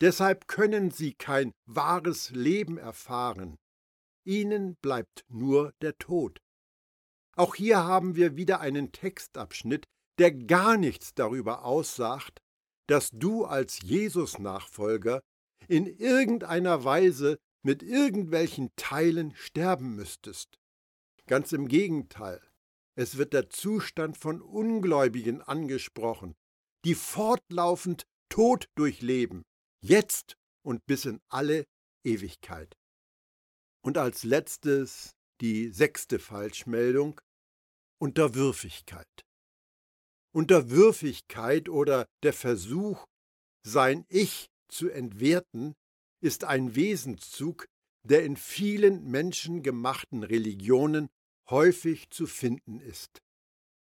Deshalb 0.00 0.46
können 0.46 0.90
sie 0.90 1.14
kein 1.14 1.52
wahres 1.66 2.30
Leben 2.30 2.76
erfahren. 2.78 3.56
Ihnen 4.24 4.76
bleibt 4.82 5.24
nur 5.28 5.72
der 5.80 5.96
Tod. 5.98 6.40
Auch 7.36 7.54
hier 7.54 7.84
haben 7.84 8.16
wir 8.16 8.36
wieder 8.36 8.60
einen 8.60 8.92
Textabschnitt, 8.92 9.86
der 10.18 10.32
gar 10.32 10.76
nichts 10.76 11.14
darüber 11.14 11.64
aussagt, 11.64 12.40
dass 12.88 13.10
du 13.10 13.44
als 13.44 13.80
Jesus-Nachfolger 13.82 15.20
in 15.68 15.86
irgendeiner 15.86 16.84
Weise 16.84 17.38
mit 17.62 17.82
irgendwelchen 17.82 18.70
Teilen 18.76 19.34
sterben 19.34 19.96
müsstest. 19.96 20.58
Ganz 21.26 21.52
im 21.52 21.68
Gegenteil, 21.68 22.40
es 22.94 23.16
wird 23.16 23.32
der 23.32 23.50
Zustand 23.50 24.16
von 24.16 24.40
Ungläubigen 24.40 25.42
angesprochen, 25.42 26.34
die 26.84 26.94
fortlaufend 26.94 28.06
Tod 28.28 28.68
durchleben, 28.76 29.42
jetzt 29.80 30.36
und 30.62 30.84
bis 30.86 31.04
in 31.04 31.20
alle 31.28 31.66
Ewigkeit. 32.04 32.76
Und 33.82 33.98
als 33.98 34.24
letztes 34.24 35.14
die 35.40 35.70
sechste 35.70 36.18
Falschmeldung 36.18 37.20
Unterwürfigkeit. 37.98 39.24
Unterwürfigkeit 40.32 41.68
oder 41.68 42.06
der 42.22 42.32
Versuch, 42.32 43.06
sein 43.62 44.04
Ich 44.08 44.50
zu 44.68 44.90
entwerten, 44.90 45.74
ist 46.20 46.44
ein 46.44 46.74
Wesenszug, 46.74 47.66
der 48.02 48.24
in 48.24 48.36
vielen 48.36 49.10
menschengemachten 49.10 50.22
Religionen 50.22 51.08
häufig 51.48 52.10
zu 52.10 52.26
finden 52.26 52.80
ist. 52.80 53.22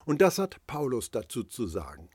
Und 0.04 0.20
das 0.20 0.38
hat 0.38 0.64
Paulus 0.66 1.10
dazu 1.10 1.42
zu 1.42 1.66
sagen. 1.66 2.10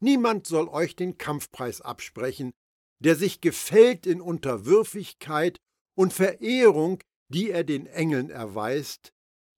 Niemand 0.00 0.46
soll 0.46 0.68
euch 0.68 0.96
den 0.96 1.18
Kampfpreis 1.18 1.80
absprechen, 1.80 2.52
der 3.00 3.16
sich 3.16 3.40
gefällt 3.40 4.06
in 4.06 4.20
Unterwürfigkeit 4.20 5.58
und 5.94 6.12
Verehrung, 6.12 7.02
die 7.28 7.50
er 7.50 7.64
den 7.64 7.86
Engeln 7.86 8.30
erweist, 8.30 9.12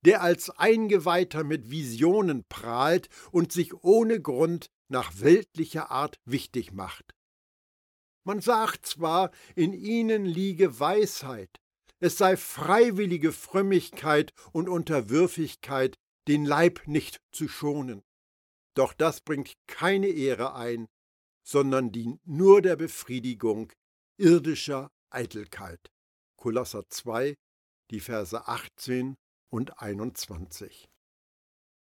der 0.05 0.23
als 0.23 0.51
Eingeweihter 0.51 1.45
mit 1.45 1.71
Visionen 1.71 2.45
prahlt 2.49 3.09
und 3.31 3.53
sich 3.53 3.73
ohne 3.83 4.21
Grund 4.21 4.67
nach 4.89 5.13
weltlicher 5.21 5.91
Art 5.91 6.17
wichtig 6.25 6.73
macht. 6.73 7.15
Man 8.25 8.41
sagt 8.41 8.87
zwar, 8.87 9.31
in 9.55 9.73
ihnen 9.73 10.25
liege 10.25 10.79
Weisheit, 10.79 11.61
es 11.99 12.19
sei 12.19 12.37
freiwillige 12.37 13.33
Frömmigkeit 13.33 14.33
und 14.53 14.69
Unterwürfigkeit, 14.69 15.95
den 16.29 16.45
Leib 16.45 16.83
nicht 16.87 17.21
zu 17.33 17.49
schonen. 17.49 18.03
Doch 18.75 18.93
das 18.95 19.21
bringt 19.21 19.55
keine 19.67 20.09
Ehre 20.09 20.55
ein, 20.55 20.89
sondern 21.45 21.93
dient 21.93 22.27
nur 22.27 22.63
der 22.63 22.77
Befriedigung 22.77 23.73
irdischer 24.17 24.91
Eitelkeit. 25.11 25.91
Kolosser 26.37 26.89
2, 26.89 27.37
die 27.91 28.01
Verse 28.01 28.47
18 28.47 29.17
und 29.51 29.81
21. 29.81 30.89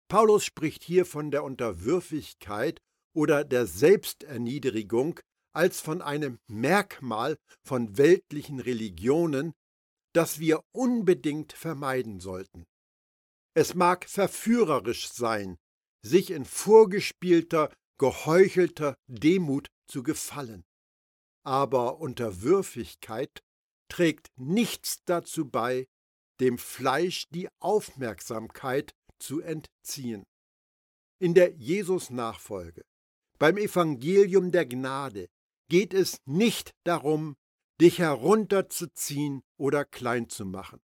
Paulus 0.08 0.44
spricht 0.44 0.82
hier 0.82 1.04
von 1.04 1.30
der 1.30 1.44
Unterwürfigkeit 1.44 2.80
oder 3.14 3.44
der 3.44 3.66
Selbsterniedrigung 3.66 5.20
als 5.52 5.80
von 5.80 6.00
einem 6.00 6.38
Merkmal 6.46 7.36
von 7.62 7.98
weltlichen 7.98 8.60
Religionen, 8.60 9.52
das 10.14 10.38
wir 10.38 10.62
unbedingt 10.72 11.52
vermeiden 11.52 12.20
sollten. 12.20 12.64
Es 13.54 13.74
mag 13.74 14.08
verführerisch 14.08 15.08
sein, 15.10 15.58
sich 16.02 16.30
in 16.30 16.44
vorgespielter 16.44 17.72
geheuchelter 17.98 18.94
Demut 19.06 19.68
zu 19.88 20.02
gefallen. 20.02 20.64
Aber 21.44 21.98
Unterwürfigkeit 21.98 23.42
trägt 23.88 24.28
nichts 24.36 25.02
dazu 25.04 25.48
bei, 25.48 25.86
dem 26.40 26.58
Fleisch 26.58 27.28
die 27.30 27.48
Aufmerksamkeit 27.60 28.94
zu 29.18 29.40
entziehen. 29.40 30.24
In 31.20 31.34
der 31.34 31.54
Jesus-Nachfolge, 31.54 32.84
beim 33.38 33.56
Evangelium 33.56 34.52
der 34.52 34.66
Gnade, 34.66 35.28
geht 35.68 35.94
es 35.94 36.18
nicht 36.26 36.74
darum, 36.84 37.36
dich 37.80 37.98
herunterzuziehen 37.98 39.42
oder 39.56 39.84
klein 39.84 40.28
zu 40.28 40.44
machen. 40.44 40.80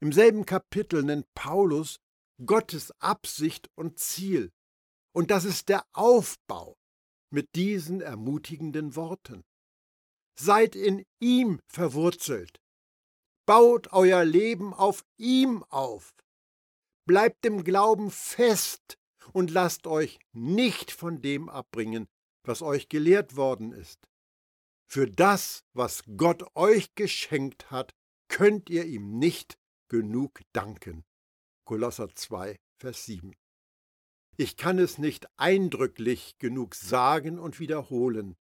Im 0.00 0.12
selben 0.12 0.44
Kapitel 0.44 1.02
nennt 1.02 1.32
Paulus 1.34 1.98
Gottes 2.44 2.90
Absicht 3.00 3.70
und 3.74 3.98
Ziel 3.98 4.52
und 5.14 5.30
das 5.30 5.44
ist 5.44 5.68
der 5.68 5.86
Aufbau 5.92 6.76
mit 7.30 7.54
diesen 7.54 8.00
ermutigenden 8.00 8.96
Worten. 8.96 9.44
Seid 10.38 10.74
in 10.74 11.04
ihm 11.20 11.60
verwurzelt. 11.68 12.60
Baut 13.46 13.92
euer 13.92 14.24
Leben 14.24 14.74
auf 14.74 15.04
ihm 15.16 15.62
auf. 15.64 16.14
Bleibt 17.06 17.46
im 17.46 17.62
Glauben 17.62 18.10
fest 18.10 18.98
und 19.32 19.50
lasst 19.50 19.86
euch 19.86 20.18
nicht 20.32 20.90
von 20.90 21.22
dem 21.22 21.48
abbringen, 21.48 22.08
was 22.42 22.62
euch 22.62 22.88
gelehrt 22.88 23.36
worden 23.36 23.72
ist. 23.72 24.08
Für 24.90 25.08
das, 25.08 25.64
was 25.72 26.02
Gott 26.16 26.44
euch 26.56 26.94
geschenkt 26.94 27.70
hat, 27.70 27.94
könnt 28.28 28.68
ihr 28.70 28.84
ihm 28.84 29.18
nicht 29.18 29.58
genug 29.88 30.40
danken. 30.52 31.04
Kolosser 31.64 32.08
2, 32.14 32.56
Vers 32.78 33.04
7. 33.06 33.34
Ich 34.36 34.56
kann 34.56 34.78
es 34.78 34.98
nicht 34.98 35.26
eindrücklich 35.36 36.38
genug 36.38 36.74
sagen 36.74 37.38
und 37.38 37.60
wiederholen, 37.60 38.36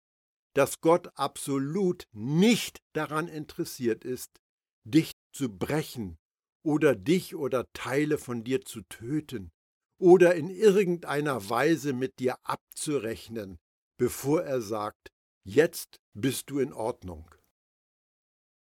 dass 0.53 0.81
Gott 0.81 1.11
absolut 1.17 2.07
nicht 2.13 2.81
daran 2.93 3.27
interessiert 3.27 4.03
ist, 4.03 4.39
dich 4.83 5.11
zu 5.33 5.49
brechen 5.49 6.17
oder 6.63 6.95
dich 6.95 7.35
oder 7.35 7.71
Teile 7.73 8.17
von 8.17 8.43
dir 8.43 8.61
zu 8.61 8.81
töten 8.83 9.51
oder 9.99 10.35
in 10.35 10.49
irgendeiner 10.49 11.49
Weise 11.49 11.93
mit 11.93 12.19
dir 12.19 12.35
abzurechnen, 12.43 13.59
bevor 13.97 14.43
er 14.43 14.61
sagt, 14.61 15.09
jetzt 15.43 15.99
bist 16.13 16.49
du 16.49 16.59
in 16.59 16.73
Ordnung. 16.73 17.29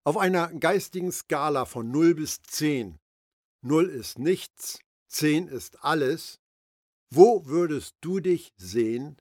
Auf 0.05 0.17
einer 0.17 0.53
geistigen 0.55 1.13
Skala 1.13 1.65
von 1.65 1.91
0 1.91 2.15
bis 2.15 2.43
10, 2.43 2.99
0 3.63 3.89
ist 3.89 4.19
nichts, 4.19 4.81
10 5.09 5.49
ist 5.49 5.83
alles, 5.85 6.41
wo 7.11 7.47
würdest 7.47 7.97
du 8.01 8.21
dich 8.21 8.53
sehen? 8.57 9.17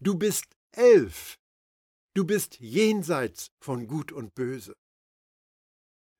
Du 0.00 0.16
bist 0.16 0.46
elf. 0.72 1.38
Du 2.14 2.24
bist 2.24 2.58
jenseits 2.58 3.50
von 3.60 3.86
Gut 3.86 4.12
und 4.12 4.34
Böse. 4.34 4.76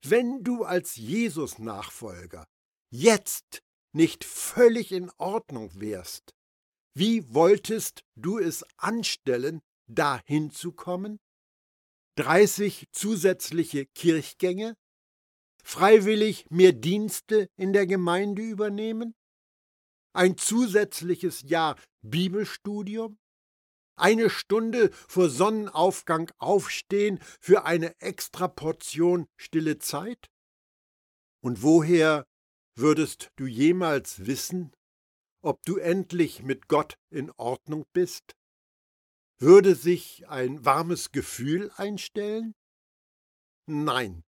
Wenn 0.05 0.45
du 0.45 0.65
als 0.65 0.97
Jesus-Nachfolger 0.97 2.47
jetzt 2.91 3.63
nicht 3.93 4.25
völlig 4.25 4.93
in 4.93 5.11
Ordnung 5.17 5.81
wärst, 5.81 6.35
wie 6.95 7.33
wolltest 7.33 8.05
du 8.17 8.39
es 8.39 8.65
anstellen, 8.77 9.61
dahin 9.87 10.51
zu 10.51 10.73
kommen? 10.73 11.19
30 12.17 12.89
zusätzliche 12.93 13.87
Kirchgänge? 13.87 14.77
Freiwillig 15.69 16.47
mehr 16.49 16.73
Dienste 16.73 17.51
in 17.57 17.75
der 17.75 17.87
Gemeinde 17.87 18.41
übernehmen? 18.41 19.15
Ein 20.15 20.39
zusätzliches 20.39 21.43
Jahr 21.43 21.79
Bibelstudium? 22.01 23.19
Eine 23.95 24.31
Stunde 24.31 24.91
vor 24.93 25.29
Sonnenaufgang 25.29 26.31
aufstehen 26.39 27.19
für 27.39 27.67
eine 27.67 27.93
Extraportion 28.01 29.27
stille 29.37 29.79
Zeit? 29.79 30.31
Und 31.45 31.63
woher 31.63 32.25
würdest 32.75 33.29
du 33.37 33.45
jemals 33.45 34.25
wissen, 34.25 34.73
ob 35.43 35.61
du 35.67 35.77
endlich 35.77 36.43
mit 36.43 36.69
Gott 36.69 36.95
in 37.11 37.31
Ordnung 37.33 37.85
bist? 37.93 38.35
Würde 39.39 39.75
sich 39.75 40.27
ein 40.31 40.65
warmes 40.65 41.13
Gefühl 41.13 41.71
einstellen? 41.77 42.55
Nein, 43.67 44.25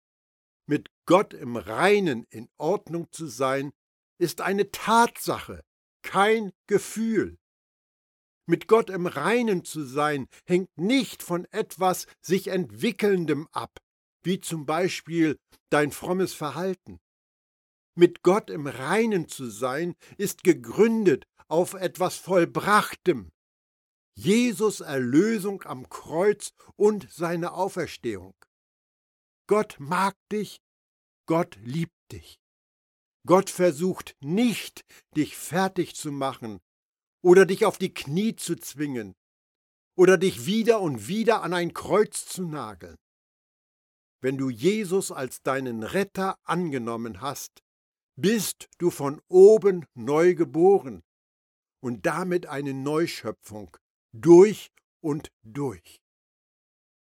mit 0.69 0.91
Gott 1.07 1.33
im 1.33 1.57
Reinen 1.57 2.25
in 2.29 2.47
Ordnung 2.59 3.11
zu 3.11 3.25
sein, 3.25 3.71
ist 4.19 4.39
eine 4.39 4.69
Tatsache, 4.69 5.63
kein 6.03 6.51
Gefühl. 6.67 7.39
Mit 8.45 8.67
Gott 8.67 8.91
im 8.91 9.07
Reinen 9.07 9.65
zu 9.65 9.83
sein, 9.83 10.27
hängt 10.45 10.69
nicht 10.77 11.23
von 11.23 11.45
etwas 11.45 12.05
sich 12.21 12.49
entwickelndem 12.49 13.47
ab, 13.51 13.79
wie 14.23 14.39
zum 14.39 14.67
Beispiel 14.67 15.39
dein 15.71 15.91
frommes 15.91 16.33
Verhalten. 16.35 16.99
Mit 17.95 18.21
Gott 18.21 18.51
im 18.51 18.67
Reinen 18.67 19.27
zu 19.27 19.49
sein, 19.49 19.95
ist 20.17 20.43
gegründet 20.43 21.25
auf 21.47 21.73
etwas 21.73 22.17
Vollbrachtem. 22.17 23.31
Jesus 24.15 24.81
Erlösung 24.81 25.63
am 25.63 25.89
Kreuz 25.89 26.51
und 26.75 27.11
seine 27.11 27.53
Auferstehung. 27.53 28.38
Gott 29.49 29.77
mag 29.79 30.15
dich, 30.31 30.61
Gott 31.25 31.57
liebt 31.63 32.11
dich. 32.11 32.39
Gott 33.25 33.49
versucht 33.49 34.15
nicht, 34.19 34.85
dich 35.15 35.35
fertig 35.37 35.95
zu 35.95 36.11
machen 36.11 36.59
oder 37.23 37.47
dich 37.47 37.65
auf 37.65 37.79
die 37.79 37.91
Knie 37.91 38.35
zu 38.35 38.57
zwingen 38.57 39.15
oder 39.97 40.19
dich 40.19 40.45
wieder 40.45 40.81
und 40.81 41.07
wieder 41.07 41.41
an 41.41 41.55
ein 41.55 41.73
Kreuz 41.73 42.27
zu 42.27 42.43
nageln. 42.43 42.95
Wenn 44.21 44.37
du 44.37 44.51
Jesus 44.51 45.11
als 45.11 45.41
deinen 45.41 45.81
Retter 45.81 46.37
angenommen 46.43 47.19
hast, 47.19 47.63
bist 48.21 48.67
du 48.77 48.91
von 48.91 49.19
oben 49.29 49.87
neu 49.95 50.35
geboren 50.35 51.01
und 51.81 52.05
damit 52.05 52.45
eine 52.45 52.75
Neuschöpfung 52.75 53.75
durch 54.13 54.69
und 55.01 55.31
durch. 55.41 55.99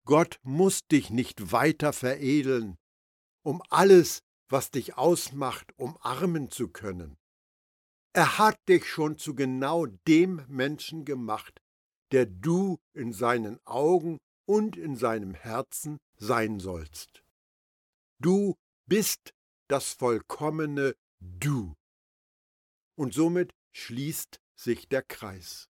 Gott 0.06 0.38
muss 0.44 0.86
dich 0.86 1.10
nicht 1.10 1.52
weiter 1.52 1.92
veredeln, 1.92 2.78
um 3.42 3.60
alles, 3.68 4.22
was 4.48 4.70
dich 4.70 4.96
ausmacht, 4.96 5.72
umarmen 5.76 6.50
zu 6.50 6.68
können. 6.68 7.18
Er 8.12 8.38
hat 8.38 8.56
dich 8.68 8.88
schon 8.88 9.18
zu 9.18 9.34
genau 9.34 9.84
dem 10.08 10.42
Menschen 10.48 11.04
gemacht, 11.04 11.60
der 12.12 12.24
du 12.24 12.78
in 12.94 13.12
seinen 13.12 13.58
Augen 13.66 14.18
und 14.46 14.76
in 14.76 14.96
seinem 14.96 15.34
Herzen 15.34 15.98
sein 16.14 16.60
sollst. 16.60 17.24
Du 18.20 18.54
bist 18.86 19.34
das 19.68 19.92
vollkommene 19.92 20.94
Du. 21.18 21.74
Und 22.94 23.12
somit 23.12 23.52
schließt 23.72 24.40
sich 24.54 24.88
der 24.88 25.02
Kreis. 25.02 25.68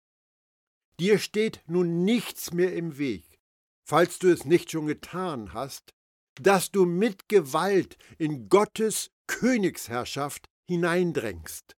Dir 0.99 1.19
steht 1.19 1.63
nun 1.67 2.05
nichts 2.05 2.53
mehr 2.53 2.73
im 2.73 2.97
Weg, 2.97 3.30
falls 3.91 4.19
du 4.19 4.31
es 4.31 4.45
nicht 4.45 4.71
schon 4.71 4.87
getan 4.87 5.51
hast, 5.53 5.91
dass 6.35 6.71
du 6.71 6.85
mit 6.85 7.27
Gewalt 7.27 7.97
in 8.17 8.47
Gottes 8.47 9.11
Königsherrschaft 9.27 10.45
hineindrängst 10.69 11.75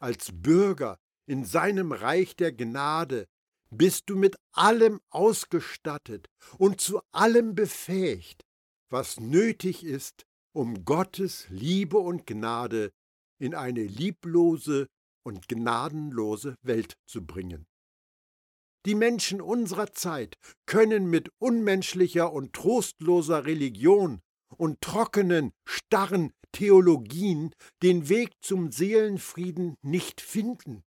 als 0.00 0.30
Bürger 0.32 1.00
in 1.26 1.44
seinem 1.44 1.90
Reich 1.90 2.36
der 2.36 2.52
Gnade 2.52 3.26
bist 3.70 4.04
du 4.06 4.16
mit 4.16 4.36
allem 4.52 5.00
ausgestattet 5.10 6.28
und 6.58 6.80
zu 6.80 7.00
allem 7.10 7.56
befähigt, 7.56 8.44
was 8.88 9.18
nötig 9.18 9.82
ist, 9.82 10.22
um 10.52 10.84
Gottes 10.84 11.48
Liebe 11.50 11.98
und 11.98 12.24
Gnade 12.24 12.92
in 13.40 13.56
eine 13.56 13.82
lieblose 13.82 14.86
und 15.24 15.48
gnadenlose 15.48 16.54
Welt 16.62 16.94
zu 17.08 17.26
bringen. 17.26 17.66
Die 18.86 18.94
Menschen 18.94 19.40
unserer 19.40 19.92
Zeit 19.92 20.36
können 20.66 21.10
mit 21.10 21.30
unmenschlicher 21.38 22.32
und 22.32 22.54
trostloser 22.54 23.44
Religion 23.44 24.20
und 24.56 24.80
trockenen, 24.80 25.52
starren 25.66 26.32
Theologien 26.52 27.54
den 27.82 28.08
Weg 28.08 28.30
zum 28.40 28.72
Seelenfrieden 28.72 29.76
nicht 29.82 30.20
finden. 30.20 30.82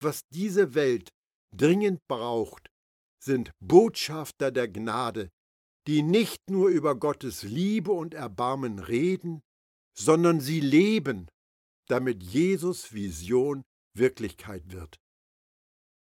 Was 0.00 0.20
diese 0.28 0.74
Welt 0.74 1.10
dringend 1.56 2.06
braucht, 2.08 2.68
sind 3.18 3.50
Botschafter 3.60 4.50
der 4.50 4.68
Gnade, 4.68 5.30
die 5.86 6.02
nicht 6.02 6.50
nur 6.50 6.68
über 6.68 6.94
Gottes 6.94 7.42
Liebe 7.42 7.92
und 7.92 8.14
Erbarmen 8.14 8.78
reden, 8.78 9.40
sondern 9.98 10.40
sie 10.40 10.60
leben, 10.60 11.28
damit 11.88 12.22
Jesus 12.22 12.92
Vision 12.92 13.64
Wirklichkeit 13.94 14.70
wird. 14.70 15.00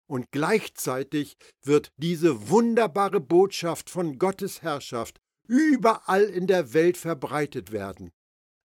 Und 0.09 0.31
gleichzeitig 0.31 1.37
wird 1.63 1.93
diese 1.97 2.49
wunderbare 2.49 3.21
Botschaft 3.21 3.91
von 3.91 4.19
Gottes 4.19 4.63
Herrschaft 4.63 5.21
überall 5.49 6.25
in 6.25 6.47
der 6.47 6.73
Welt 6.73 6.97
verbreitet 6.97 7.73
werden. 7.73 8.13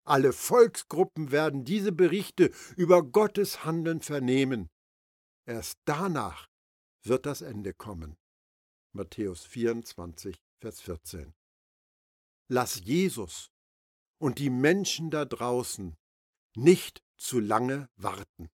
Alle 0.04 0.34
Volksgruppen 0.34 1.32
werden 1.32 1.64
diese 1.64 1.92
Berichte 1.92 2.52
über 2.76 3.04
Gottes 3.04 3.66
Handeln 3.66 4.02
vernehmen. 4.02 4.70
Erst 5.46 5.80
danach 5.86 6.48
wird 7.04 7.26
das 7.26 7.42
Ende 7.42 7.74
kommen. 7.74 8.18
Matthäus 8.94 9.46
24, 9.46 10.42
Vers 10.60 10.82
14. 10.82 11.34
Lass 12.50 12.82
Jesus 12.84 13.52
und 14.20 14.38
die 14.38 14.50
Menschen 14.50 15.10
da 15.10 15.26
draußen 15.26 15.96
nicht 16.56 17.02
zu 17.18 17.40
lange 17.40 17.90
warten. 17.96 18.50